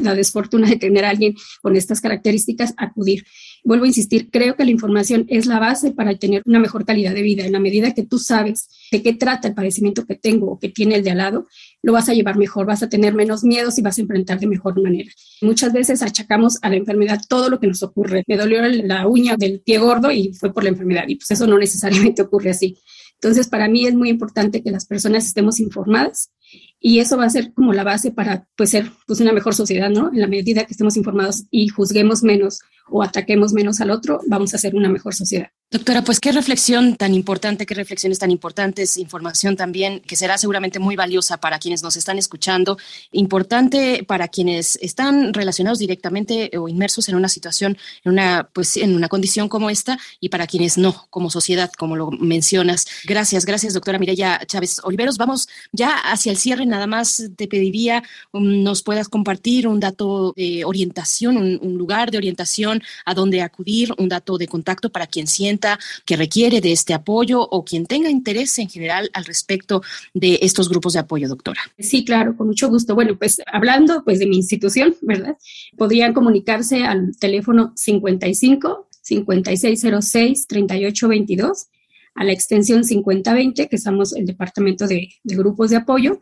la 0.00 0.14
desfortuna 0.14 0.68
de 0.68 0.76
tener 0.76 1.04
a 1.04 1.10
alguien 1.10 1.34
con 1.62 1.76
estas 1.76 2.00
características, 2.00 2.74
acudir. 2.76 3.24
Vuelvo 3.62 3.84
a 3.84 3.88
insistir, 3.88 4.28
creo 4.30 4.56
que 4.56 4.64
la 4.64 4.70
información 4.70 5.24
es 5.28 5.46
la 5.46 5.58
base 5.58 5.92
para 5.92 6.14
tener 6.16 6.42
una 6.46 6.58
mejor 6.58 6.84
calidad 6.84 7.14
de 7.14 7.22
vida. 7.22 7.46
En 7.46 7.52
la 7.52 7.60
medida 7.60 7.94
que 7.94 8.02
tú 8.02 8.18
sabes 8.18 8.68
de 8.90 9.02
qué 9.02 9.14
trata 9.14 9.48
el 9.48 9.54
padecimiento 9.54 10.04
que 10.04 10.16
tengo 10.16 10.52
o 10.52 10.58
que 10.58 10.68
tiene 10.68 10.96
el 10.96 11.04
de 11.04 11.12
al 11.12 11.18
lado, 11.18 11.46
lo 11.82 11.92
vas 11.92 12.08
a 12.08 12.14
llevar 12.14 12.36
mejor, 12.36 12.66
vas 12.66 12.82
a 12.82 12.88
tener 12.88 13.14
menos 13.14 13.44
miedos 13.44 13.78
y 13.78 13.82
vas 13.82 13.98
a 13.98 14.00
enfrentar 14.00 14.40
de 14.40 14.46
mejor 14.46 14.80
manera. 14.82 15.10
Muchas 15.40 15.72
veces 15.72 16.02
achacamos 16.02 16.58
a 16.62 16.68
la 16.68 16.76
enfermedad 16.76 17.20
todo 17.28 17.48
lo 17.48 17.60
que 17.60 17.68
nos 17.68 17.82
ocurre. 17.82 18.24
Me 18.26 18.36
dolió 18.36 18.62
la 18.62 19.06
uña 19.06 19.36
del 19.36 19.60
pie 19.60 19.78
gordo 19.78 20.10
y 20.10 20.34
fue 20.34 20.52
por 20.52 20.64
la 20.64 20.70
enfermedad 20.70 21.04
y 21.06 21.16
pues 21.16 21.30
eso 21.30 21.46
no 21.46 21.58
necesariamente 21.58 22.22
ocurre 22.22 22.50
así. 22.50 22.76
Entonces, 23.24 23.48
para 23.48 23.68
mí 23.68 23.86
es 23.86 23.94
muy 23.94 24.10
importante 24.10 24.62
que 24.62 24.70
las 24.70 24.84
personas 24.84 25.24
estemos 25.24 25.58
informadas 25.58 26.30
y 26.78 26.98
eso 26.98 27.16
va 27.16 27.24
a 27.24 27.30
ser 27.30 27.54
como 27.54 27.72
la 27.72 27.82
base 27.82 28.10
para 28.10 28.46
pues, 28.54 28.68
ser 28.68 28.90
pues, 29.06 29.18
una 29.20 29.32
mejor 29.32 29.54
sociedad, 29.54 29.88
¿no? 29.88 30.12
En 30.12 30.20
la 30.20 30.26
medida 30.26 30.66
que 30.66 30.74
estemos 30.74 30.98
informados 30.98 31.44
y 31.50 31.68
juzguemos 31.68 32.22
menos 32.22 32.60
o 32.86 33.02
ataquemos 33.02 33.54
menos 33.54 33.80
al 33.80 33.92
otro, 33.92 34.20
vamos 34.26 34.52
a 34.52 34.58
ser 34.58 34.74
una 34.74 34.90
mejor 34.90 35.14
sociedad. 35.14 35.48
Doctora, 35.74 36.02
pues 36.02 36.20
qué 36.20 36.30
reflexión 36.30 36.94
tan 36.94 37.14
importante, 37.14 37.66
qué 37.66 37.74
reflexiones 37.74 38.20
tan 38.20 38.30
importantes, 38.30 38.96
información 38.96 39.56
también 39.56 39.98
que 40.06 40.14
será 40.14 40.38
seguramente 40.38 40.78
muy 40.78 40.94
valiosa 40.94 41.38
para 41.38 41.58
quienes 41.58 41.82
nos 41.82 41.96
están 41.96 42.16
escuchando, 42.16 42.78
importante 43.10 44.04
para 44.06 44.28
quienes 44.28 44.76
están 44.76 45.34
relacionados 45.34 45.80
directamente 45.80 46.48
o 46.56 46.68
inmersos 46.68 47.08
en 47.08 47.16
una 47.16 47.28
situación, 47.28 47.76
en 48.04 48.12
una, 48.12 48.48
pues, 48.52 48.76
en 48.76 48.94
una 48.94 49.08
condición 49.08 49.48
como 49.48 49.68
esta 49.68 49.98
y 50.20 50.28
para 50.28 50.46
quienes 50.46 50.78
no, 50.78 51.08
como 51.10 51.28
sociedad, 51.28 51.72
como 51.76 51.96
lo 51.96 52.12
mencionas. 52.12 52.86
Gracias, 53.04 53.44
gracias, 53.44 53.74
doctora 53.74 53.98
Mireya 53.98 54.42
Chávez 54.46 54.80
Oliveros. 54.84 55.18
Vamos 55.18 55.48
ya 55.72 55.96
hacia 55.96 56.30
el 56.30 56.38
cierre, 56.38 56.66
nada 56.66 56.86
más 56.86 57.30
te 57.34 57.48
pediría 57.48 58.04
um, 58.30 58.62
nos 58.62 58.84
puedas 58.84 59.08
compartir 59.08 59.66
un 59.66 59.80
dato 59.80 60.34
de 60.36 60.64
orientación, 60.64 61.36
un, 61.36 61.74
lugar 61.76 62.12
de 62.12 62.18
orientación 62.18 62.80
a 63.04 63.12
dónde 63.12 63.42
acudir, 63.42 63.92
un 63.98 64.08
dato 64.08 64.38
de 64.38 64.46
contacto 64.46 64.88
para 64.90 65.08
quien 65.08 65.26
sienta 65.26 65.63
que 66.04 66.16
requiere 66.16 66.60
de 66.60 66.72
este 66.72 66.94
apoyo 66.94 67.40
o 67.40 67.64
quien 67.64 67.86
tenga 67.86 68.10
interés 68.10 68.58
en 68.58 68.68
general 68.68 69.10
al 69.12 69.24
respecto 69.24 69.82
de 70.12 70.38
estos 70.42 70.68
grupos 70.68 70.94
de 70.94 71.00
apoyo, 71.00 71.28
doctora. 71.28 71.60
Sí, 71.78 72.04
claro, 72.04 72.36
con 72.36 72.46
mucho 72.46 72.68
gusto. 72.68 72.94
Bueno, 72.94 73.16
pues 73.18 73.40
hablando 73.52 74.02
pues 74.04 74.18
de 74.18 74.26
mi 74.26 74.36
institución, 74.36 74.96
¿verdad? 75.02 75.36
Podrían 75.76 76.12
comunicarse 76.12 76.84
al 76.84 77.16
teléfono 77.18 77.72
55 77.76 78.88
5606 79.02 80.46
3822 80.46 81.66
a 82.14 82.24
la 82.24 82.32
extensión 82.32 82.84
5020, 82.84 83.68
que 83.68 83.78
somos 83.78 84.14
el 84.14 84.24
departamento 84.24 84.86
de, 84.86 85.08
de 85.22 85.36
grupos 85.36 85.70
de 85.70 85.76
apoyo 85.76 86.20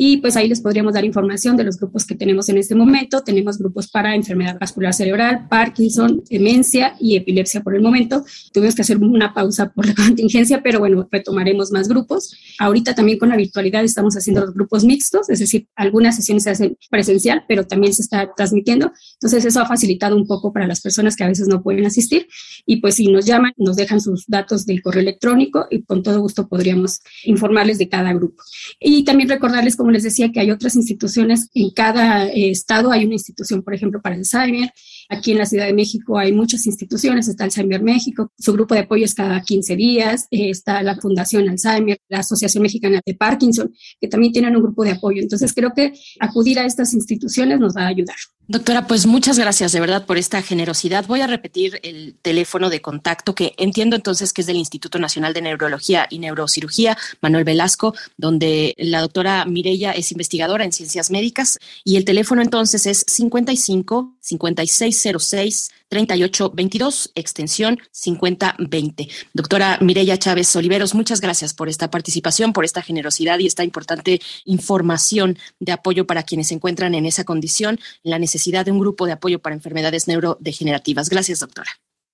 y 0.00 0.18
pues 0.18 0.36
ahí 0.36 0.48
les 0.48 0.60
podríamos 0.60 0.94
dar 0.94 1.04
información 1.04 1.56
de 1.56 1.64
los 1.64 1.76
grupos 1.76 2.06
que 2.06 2.14
tenemos 2.14 2.48
en 2.48 2.56
este 2.56 2.76
momento. 2.76 3.24
Tenemos 3.24 3.58
grupos 3.58 3.88
para 3.88 4.14
enfermedad 4.14 4.56
vascular 4.56 4.94
cerebral, 4.94 5.48
Parkinson, 5.50 6.22
demencia 6.30 6.94
y 7.00 7.16
epilepsia 7.16 7.62
por 7.62 7.74
el 7.74 7.82
momento. 7.82 8.24
Tuvimos 8.52 8.76
que 8.76 8.82
hacer 8.82 8.98
una 8.98 9.34
pausa 9.34 9.72
por 9.72 9.86
la 9.86 9.94
contingencia, 10.06 10.62
pero 10.62 10.78
bueno, 10.78 11.08
retomaremos 11.10 11.72
más 11.72 11.88
grupos. 11.88 12.32
Ahorita 12.60 12.94
también 12.94 13.18
con 13.18 13.28
la 13.28 13.36
virtualidad 13.36 13.82
estamos 13.82 14.16
haciendo 14.16 14.42
los 14.42 14.54
grupos 14.54 14.84
mixtos, 14.84 15.30
es 15.30 15.40
decir, 15.40 15.66
algunas 15.74 16.14
sesiones 16.14 16.44
se 16.44 16.50
hacen 16.50 16.78
presencial, 16.90 17.44
pero 17.48 17.66
también 17.66 17.92
se 17.92 18.02
está 18.02 18.30
transmitiendo. 18.36 18.92
Entonces 19.14 19.44
eso 19.46 19.60
ha 19.60 19.66
facilitado 19.66 20.14
un 20.14 20.28
poco 20.28 20.52
para 20.52 20.68
las 20.68 20.80
personas 20.80 21.16
que 21.16 21.24
a 21.24 21.28
veces 21.28 21.48
no 21.48 21.60
pueden 21.60 21.84
asistir 21.86 22.28
y 22.64 22.76
pues 22.76 22.94
si 22.94 23.08
nos 23.08 23.26
llaman, 23.26 23.52
nos 23.56 23.74
dejan 23.74 24.00
sus 24.00 24.26
datos 24.28 24.64
de 24.64 24.80
correo 24.80 25.02
electrónico 25.02 25.66
y 25.68 25.82
con 25.82 26.04
todo 26.04 26.20
gusto 26.20 26.46
podríamos 26.46 27.00
informarles 27.24 27.78
de 27.78 27.88
cada 27.88 28.12
grupo. 28.12 28.44
Y 28.78 29.02
también 29.02 29.28
recordarles 29.28 29.74
cómo 29.88 29.94
les 29.94 30.02
decía, 30.02 30.30
que 30.30 30.40
hay 30.40 30.50
otras 30.50 30.76
instituciones, 30.76 31.48
en 31.54 31.70
cada 31.70 32.28
eh, 32.28 32.50
estado 32.50 32.92
hay 32.92 33.06
una 33.06 33.14
institución, 33.14 33.62
por 33.62 33.72
ejemplo, 33.72 34.02
para 34.02 34.16
Alzheimer. 34.16 34.70
Aquí 35.08 35.32
en 35.32 35.38
la 35.38 35.46
Ciudad 35.46 35.64
de 35.64 35.72
México 35.72 36.18
hay 36.18 36.30
muchas 36.30 36.66
instituciones, 36.66 37.26
está 37.26 37.44
Alzheimer 37.44 37.82
México, 37.82 38.30
su 38.38 38.52
grupo 38.52 38.74
de 38.74 38.80
apoyo 38.80 39.06
es 39.06 39.14
cada 39.14 39.40
15 39.40 39.76
días, 39.76 40.26
eh, 40.30 40.50
está 40.50 40.82
la 40.82 40.96
Fundación 40.96 41.48
Alzheimer, 41.48 41.98
la 42.10 42.18
Asociación 42.18 42.64
Mexicana 42.64 43.00
de 43.02 43.14
Parkinson, 43.14 43.72
que 43.98 44.08
también 44.08 44.30
tienen 44.30 44.54
un 44.56 44.62
grupo 44.62 44.84
de 44.84 44.90
apoyo. 44.90 45.22
Entonces 45.22 45.54
creo 45.54 45.72
que 45.74 45.94
acudir 46.20 46.58
a 46.58 46.66
estas 46.66 46.92
instituciones 46.92 47.58
nos 47.58 47.74
va 47.74 47.84
a 47.84 47.88
ayudar. 47.88 48.16
Doctora, 48.50 48.86
pues 48.86 49.04
muchas 49.04 49.38
gracias 49.38 49.72
de 49.72 49.80
verdad 49.80 50.06
por 50.06 50.16
esta 50.16 50.40
generosidad. 50.40 51.06
Voy 51.06 51.20
a 51.20 51.26
repetir 51.26 51.80
el 51.82 52.14
teléfono 52.22 52.70
de 52.70 52.80
contacto 52.80 53.34
que 53.34 53.52
entiendo 53.58 53.94
entonces 53.94 54.32
que 54.32 54.40
es 54.40 54.46
del 54.46 54.56
Instituto 54.56 54.98
Nacional 54.98 55.34
de 55.34 55.42
Neurología 55.42 56.06
y 56.08 56.18
Neurocirugía, 56.18 56.96
Manuel 57.20 57.44
Velasco, 57.44 57.94
donde 58.16 58.74
la 58.78 59.02
doctora 59.02 59.44
Mireya 59.44 59.92
es 59.92 60.12
investigadora 60.12 60.64
en 60.64 60.72
ciencias 60.72 61.10
médicas 61.10 61.58
y 61.84 61.96
el 61.96 62.06
teléfono 62.06 62.40
entonces 62.40 62.86
es 62.86 63.04
55 63.06 64.16
5606 64.28 65.70
3822, 65.88 67.12
extensión 67.14 67.78
5020. 67.92 69.08
Doctora 69.32 69.78
Mireya 69.80 70.18
Chávez 70.18 70.54
Oliveros, 70.54 70.94
muchas 70.94 71.20
gracias 71.20 71.54
por 71.54 71.68
esta 71.68 71.90
participación, 71.90 72.52
por 72.52 72.64
esta 72.64 72.82
generosidad 72.82 73.38
y 73.38 73.46
esta 73.46 73.64
importante 73.64 74.20
información 74.44 75.38
de 75.60 75.72
apoyo 75.72 76.06
para 76.06 76.22
quienes 76.22 76.48
se 76.48 76.54
encuentran 76.54 76.94
en 76.94 77.06
esa 77.06 77.24
condición, 77.24 77.80
la 78.02 78.18
necesidad 78.18 78.64
de 78.64 78.72
un 78.72 78.78
grupo 78.78 79.06
de 79.06 79.12
apoyo 79.12 79.40
para 79.40 79.54
enfermedades 79.54 80.08
neurodegenerativas. 80.08 81.08
Gracias, 81.08 81.40
doctora. 81.40 81.70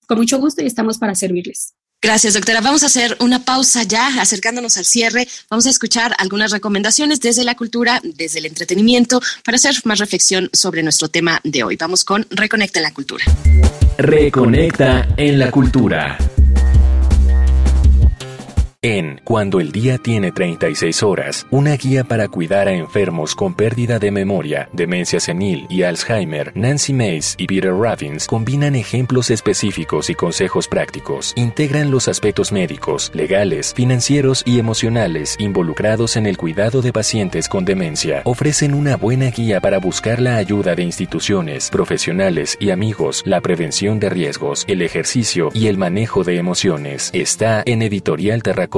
Con 0.07 0.19
mucho 0.19 0.39
gusto 0.39 0.63
y 0.63 0.67
estamos 0.67 0.99
para 0.99 1.15
servirles. 1.15 1.75
Gracias, 2.05 2.35
doctora. 2.35 2.61
Vamos 2.61 2.83
a 2.83 2.87
hacer 2.87 3.17
una 3.19 3.47
pausa 3.47 3.83
ya, 3.83 4.21
acercándonos 4.21 4.77
al 4.77 4.85
cierre. 4.85 5.27
Vamos 5.49 5.65
a 5.65 5.71
escuchar 5.71 6.15
algunas 6.19 6.51
recomendaciones 6.51 7.19
desde 7.19 7.45
la 7.45 7.55
cultura, 7.55 7.99
desde 8.05 8.41
el 8.41 8.45
entretenimiento, 8.45 9.23
para 9.43 9.57
hacer 9.57 9.75
más 9.85 10.01
reflexión 10.01 10.51
sobre 10.53 10.83
nuestro 10.83 11.09
tema 11.09 11.41
de 11.45 11.65
hoy. 11.65 11.77
Vamos 11.77 12.05
con 12.05 12.27
Reconecta 12.29 12.79
en 12.81 12.83
la 12.83 12.93
Cultura. 12.93 13.25
Reconecta 13.97 15.09
en 15.17 15.39
la 15.39 15.51
Cultura. 15.51 16.19
En 18.87 19.19
Cuando 19.25 19.61
el 19.61 19.73
día 19.73 19.97
tiene 19.97 20.31
36 20.31 21.03
horas, 21.05 21.47
una 21.51 21.75
guía 21.75 22.05
para 22.05 22.29
cuidar 22.29 22.69
a 22.69 22.73
enfermos 22.73 23.35
con 23.35 23.55
pérdida 23.55 23.99
de 23.99 24.11
memoria, 24.11 24.69
demencia 24.75 25.21
senil 25.21 25.67
y 25.71 25.85
Alzheimer, 25.85 26.53
Nancy 26.55 26.93
Mace 26.93 27.35
y 27.39 27.47
Peter 27.47 27.71
Robbins 27.71 28.27
combinan 28.27 28.75
ejemplos 28.75 29.31
específicos 29.31 30.11
y 30.11 30.15
consejos 30.15 30.69
prácticos. 30.69 31.33
Integran 31.35 31.91
los 31.91 32.09
aspectos 32.09 32.53
médicos, 32.53 33.11
legales, 33.15 33.73
financieros 33.73 34.43
y 34.45 34.59
emocionales 34.59 35.37
involucrados 35.39 36.17
en 36.19 36.27
el 36.27 36.37
cuidado 36.37 36.83
de 36.83 36.93
pacientes 36.93 37.49
con 37.49 37.65
demencia. 37.65 38.21
Ofrecen 38.27 38.75
una 38.75 38.99
buena 38.99 39.31
guía 39.31 39.63
para 39.63 39.79
buscar 39.79 40.21
la 40.21 40.37
ayuda 40.37 40.75
de 40.75 40.83
instituciones, 40.83 41.71
profesionales 41.71 42.59
y 42.61 42.69
amigos, 42.69 43.23
la 43.25 43.41
prevención 43.41 43.99
de 43.99 44.11
riesgos, 44.11 44.67
el 44.69 44.83
ejercicio 44.83 45.49
y 45.55 45.69
el 45.69 45.79
manejo 45.79 46.23
de 46.23 46.37
emociones. 46.37 47.09
Está 47.15 47.63
en 47.65 47.81
Editorial 47.81 48.43
Terracota. 48.43 48.74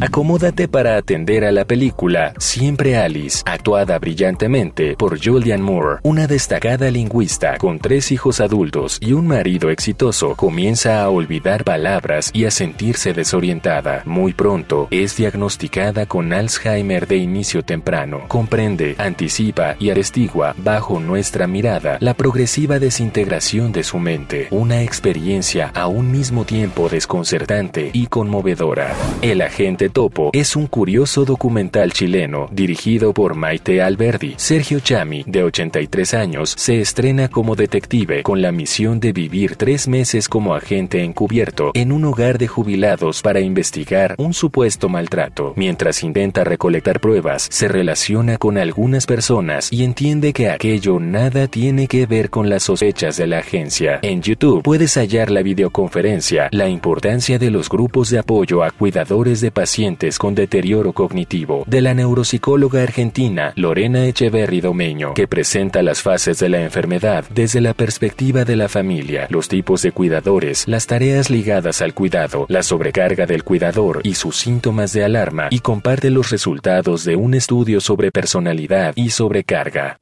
Acomódate 0.00 0.68
para 0.68 0.98
atender 0.98 1.46
a 1.46 1.52
la 1.52 1.64
película 1.64 2.34
Siempre 2.36 2.98
Alice, 2.98 3.42
actuada 3.46 3.98
brillantemente 3.98 4.96
por 4.96 5.18
Julian 5.18 5.62
Moore, 5.62 6.00
una 6.02 6.26
destacada 6.26 6.90
lingüista 6.90 7.56
con 7.56 7.78
tres 7.78 8.12
hijos 8.12 8.40
adultos 8.40 8.98
y 9.00 9.14
un 9.14 9.26
marido 9.26 9.70
exitoso, 9.70 10.34
comienza 10.34 11.02
a 11.02 11.08
olvidar 11.08 11.64
palabras 11.64 12.30
y 12.34 12.44
a 12.44 12.50
sentirse 12.50 13.14
desorientada. 13.14 14.02
Muy 14.04 14.34
pronto 14.34 14.88
es 14.90 15.16
diagnosticada 15.16 16.04
con 16.04 16.34
Alzheimer 16.34 17.06
de 17.06 17.16
inicio 17.16 17.62
temprano. 17.62 18.24
Comprende, 18.28 18.94
anticipa 18.98 19.76
y 19.78 19.88
atestigua 19.88 20.54
bajo 20.58 21.00
nuestra 21.00 21.46
mirada 21.46 21.96
la 22.00 22.12
progresiva 22.12 22.78
desintegración 22.78 23.72
de 23.72 23.84
su 23.84 23.98
mente, 23.98 24.48
una 24.50 24.82
experiencia 24.82 25.70
a 25.74 25.86
un 25.86 26.10
mismo 26.10 26.44
tiempo 26.44 26.90
desconcertante 26.90 27.90
y 27.94 28.06
conmovedora. 28.08 28.94
El 29.22 29.40
agente 29.40 29.88
Topo 29.88 30.30
es 30.34 30.54
un 30.54 30.66
curioso 30.66 31.24
documental 31.24 31.92
chileno 31.92 32.48
dirigido 32.52 33.14
por 33.14 33.34
Maite 33.34 33.80
Alberdi. 33.80 34.34
Sergio 34.36 34.80
Chami, 34.80 35.24
de 35.26 35.42
83 35.44 36.14
años, 36.14 36.54
se 36.58 36.80
estrena 36.80 37.28
como 37.28 37.56
detective 37.56 38.22
con 38.22 38.42
la 38.42 38.52
misión 38.52 39.00
de 39.00 39.12
vivir 39.12 39.56
tres 39.56 39.88
meses 39.88 40.28
como 40.28 40.54
agente 40.54 41.02
encubierto 41.02 41.70
en 41.74 41.92
un 41.92 42.04
hogar 42.04 42.36
de 42.36 42.48
jubilados 42.48 43.22
para 43.22 43.40
investigar 43.40 44.14
un 44.18 44.34
supuesto 44.34 44.90
maltrato. 44.90 45.54
Mientras 45.56 46.02
intenta 46.02 46.44
recolectar 46.44 47.00
pruebas, 47.00 47.48
se 47.50 47.68
relaciona 47.68 48.36
con 48.36 48.58
algunas 48.58 49.06
personas 49.06 49.72
y 49.72 49.84
entiende 49.84 50.34
que 50.34 50.50
aquello 50.50 51.00
nada 51.00 51.48
tiene 51.48 51.88
que 51.88 52.04
ver 52.04 52.28
con 52.28 52.50
las 52.50 52.64
sospechas 52.64 53.16
de 53.16 53.26
la 53.26 53.38
agencia. 53.38 54.00
En 54.02 54.20
YouTube 54.20 54.62
puedes 54.62 54.96
hallar 54.96 55.30
la 55.30 55.42
videoconferencia 55.42 56.48
La 56.52 56.68
importancia 56.68 57.38
de 57.38 57.50
los 57.50 57.70
grupos 57.70 58.10
de 58.10 58.18
apoyo 58.18 58.62
a 58.62 58.70
cuidadores 59.04 59.42
de 59.42 59.50
pacientes 59.50 60.18
con 60.18 60.34
deterioro 60.34 60.94
cognitivo 60.94 61.64
de 61.66 61.82
la 61.82 61.92
neuropsicóloga 61.92 62.82
argentina 62.82 63.52
Lorena 63.54 64.06
Echeverry 64.06 64.62
Domeño, 64.62 65.12
que 65.12 65.28
presenta 65.28 65.82
las 65.82 66.00
fases 66.00 66.38
de 66.38 66.48
la 66.48 66.62
enfermedad 66.62 67.26
desde 67.28 67.60
la 67.60 67.74
perspectiva 67.74 68.46
de 68.46 68.56
la 68.56 68.70
familia, 68.70 69.26
los 69.28 69.48
tipos 69.48 69.82
de 69.82 69.92
cuidadores, 69.92 70.66
las 70.66 70.86
tareas 70.86 71.28
ligadas 71.28 71.82
al 71.82 71.92
cuidado, 71.92 72.46
la 72.48 72.62
sobrecarga 72.62 73.26
del 73.26 73.44
cuidador 73.44 74.00
y 74.04 74.14
sus 74.14 74.36
síntomas 74.36 74.94
de 74.94 75.04
alarma 75.04 75.48
y 75.50 75.58
comparte 75.58 76.08
los 76.08 76.30
resultados 76.30 77.04
de 77.04 77.16
un 77.16 77.34
estudio 77.34 77.82
sobre 77.82 78.10
personalidad 78.10 78.94
y 78.96 79.10
sobrecarga. 79.10 79.98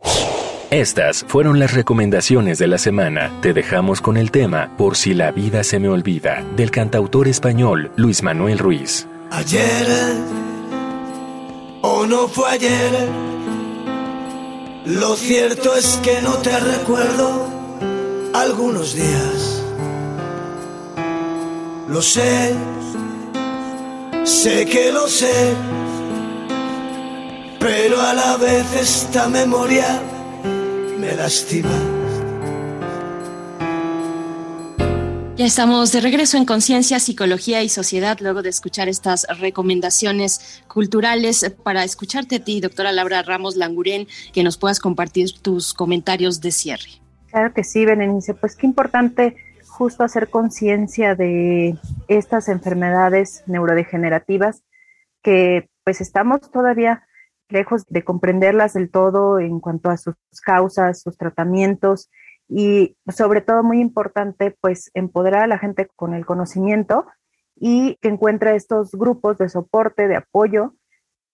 Estas 0.72 1.26
fueron 1.28 1.58
las 1.58 1.74
recomendaciones 1.74 2.58
de 2.58 2.66
la 2.66 2.78
semana. 2.78 3.30
Te 3.42 3.52
dejamos 3.52 4.00
con 4.00 4.16
el 4.16 4.30
tema 4.30 4.70
Por 4.78 4.96
si 4.96 5.12
la 5.12 5.30
vida 5.30 5.64
se 5.64 5.78
me 5.78 5.90
olvida, 5.90 6.42
del 6.56 6.70
cantautor 6.70 7.28
español 7.28 7.92
Luis 7.96 8.22
Manuel 8.22 8.58
Ruiz. 8.58 9.06
Ayer, 9.30 9.86
o 11.82 12.06
no 12.06 12.26
fue 12.26 12.52
ayer, 12.52 12.90
lo 14.86 15.14
cierto 15.14 15.76
es 15.76 16.00
que 16.02 16.22
no 16.22 16.38
te 16.38 16.58
recuerdo 16.58 17.50
algunos 18.32 18.94
días. 18.94 19.62
Lo 21.86 22.00
sé, 22.00 22.54
sé 24.24 24.64
que 24.64 24.90
lo 24.90 25.06
sé, 25.06 25.52
pero 27.60 28.00
a 28.00 28.14
la 28.14 28.38
vez 28.38 28.74
esta 28.74 29.28
memoria 29.28 30.00
me 31.02 31.12
lastima. 31.16 31.68
Ya 35.34 35.46
estamos 35.46 35.90
de 35.90 36.00
regreso 36.00 36.36
en 36.36 36.44
Conciencia, 36.44 37.00
Psicología 37.00 37.62
y 37.62 37.68
Sociedad, 37.68 38.18
luego 38.20 38.42
de 38.42 38.50
escuchar 38.50 38.88
estas 38.88 39.26
recomendaciones 39.40 40.62
culturales. 40.68 41.52
Para 41.64 41.82
escucharte 41.82 42.36
a 42.36 42.44
ti, 42.44 42.60
doctora 42.60 42.92
Laura 42.92 43.22
Ramos 43.22 43.56
Langurén, 43.56 44.06
que 44.32 44.44
nos 44.44 44.58
puedas 44.58 44.78
compartir 44.78 45.32
tus 45.40 45.74
comentarios 45.74 46.40
de 46.40 46.52
cierre. 46.52 46.90
Claro 47.32 47.52
que 47.52 47.64
sí, 47.64 47.84
Berenice. 47.84 48.34
Pues 48.34 48.54
qué 48.54 48.66
importante 48.66 49.34
justo 49.66 50.04
hacer 50.04 50.28
conciencia 50.28 51.16
de 51.16 51.76
estas 52.06 52.48
enfermedades 52.48 53.42
neurodegenerativas 53.46 54.62
que 55.20 55.68
pues 55.82 56.00
estamos 56.00 56.48
todavía 56.52 57.02
lejos 57.52 57.84
de 57.88 58.02
comprenderlas 58.02 58.72
del 58.74 58.90
todo 58.90 59.38
en 59.38 59.60
cuanto 59.60 59.90
a 59.90 59.96
sus 59.96 60.14
causas, 60.44 61.00
sus 61.00 61.16
tratamientos 61.16 62.10
y 62.48 62.96
sobre 63.08 63.40
todo 63.40 63.62
muy 63.62 63.80
importante, 63.80 64.56
pues 64.60 64.90
empoderar 64.94 65.44
a 65.44 65.46
la 65.46 65.58
gente 65.58 65.88
con 65.96 66.14
el 66.14 66.26
conocimiento 66.26 67.06
y 67.56 67.96
que 68.00 68.08
encuentre 68.08 68.56
estos 68.56 68.92
grupos 68.92 69.38
de 69.38 69.48
soporte, 69.48 70.08
de 70.08 70.16
apoyo 70.16 70.74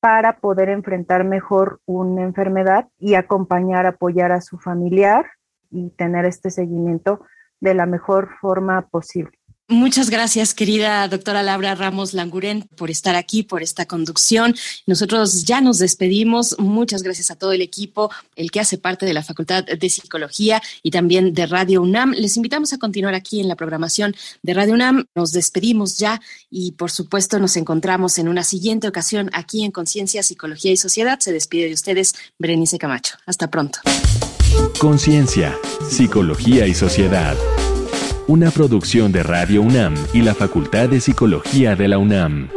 para 0.01 0.39
poder 0.39 0.69
enfrentar 0.69 1.25
mejor 1.25 1.81
una 1.87 2.23
enfermedad 2.23 2.89
y 2.99 3.15
acompañar, 3.15 3.87
apoyar 3.87 4.33
a 4.33 4.41
su 4.41 4.59
familiar 4.59 5.27
y 5.71 5.91
tener 5.91 6.25
este 6.25 6.51
seguimiento 6.51 7.25
de 7.61 7.75
la 7.75 7.87
mejor 7.87 8.31
forma 8.41 8.89
posible. 8.89 9.38
Muchas 9.71 10.09
gracias, 10.09 10.55
querida 10.55 11.07
doctora 11.09 11.43
Laura 11.43 11.75
Ramos 11.75 12.15
Languren, 12.15 12.67
por 12.75 12.91
estar 12.91 13.17
aquí, 13.17 13.43
por 13.43 13.63
esta 13.63 13.85
conducción. 13.85 14.55
Nosotros 14.87 15.45
ya 15.45 15.61
nos 15.61 15.79
despedimos. 15.79 16.59
Muchas 16.59 17.03
gracias 17.03 17.31
a 17.31 17.37
todo 17.37 17.53
el 17.53 17.61
equipo, 17.61 18.11
el 18.35 18.51
que 18.51 18.61
hace 18.61 18.79
parte 18.79 19.05
de 19.05 19.13
la 19.13 19.23
Facultad 19.23 19.67
de 19.67 19.91
Psicología 19.91 20.63
y 20.83 20.91
también 20.91 21.35
de 21.35 21.47
Radio 21.47 21.83
UNAM. 21.83 22.13
Les 22.13 22.39
invitamos 22.39 22.73
a 22.73 22.79
continuar 22.79 23.13
aquí 23.13 23.41
en 23.41 23.49
la 23.49 23.57
programación 23.57 24.17
de 24.43 24.55
Radio 24.55 24.73
UNAM. 24.73 25.05
Nos 25.15 25.33
despedimos 25.33 25.99
ya 25.99 26.19
y, 26.51 26.73
por 26.73 26.91
supuesto, 26.91 27.39
nos 27.39 27.55
encontramos 27.59 28.17
en 28.17 28.29
una 28.29 28.45
siguiente 28.45 28.89
ocasión 28.89 29.29
aquí 29.35 29.65
en 29.65 29.71
Conciencia, 29.71 30.23
Psicología 30.23 30.73
y 30.73 30.79
Sociedad. 30.79 31.21
Se 31.21 31.31
despide 31.31 31.69
de 31.69 31.75
ustedes, 31.75 32.15
Berenice 32.39 32.79
Camacho. 32.79 33.17
Hasta 33.27 33.51
pronto. 33.51 33.81
Conciencia, 34.79 35.55
Psicología 35.91 36.67
y 36.67 36.73
Sociedad 36.73 37.37
una 38.29 38.51
producción 38.51 39.11
de 39.11 39.23
Radio 39.23 39.63
UNAM 39.63 39.95
y 40.13 40.21
la 40.21 40.35
Facultad 40.35 40.91
de 40.91 41.01
Psicología 41.01 41.75
de 41.75 41.89
la 41.89 41.97
UNAM. 41.97 42.51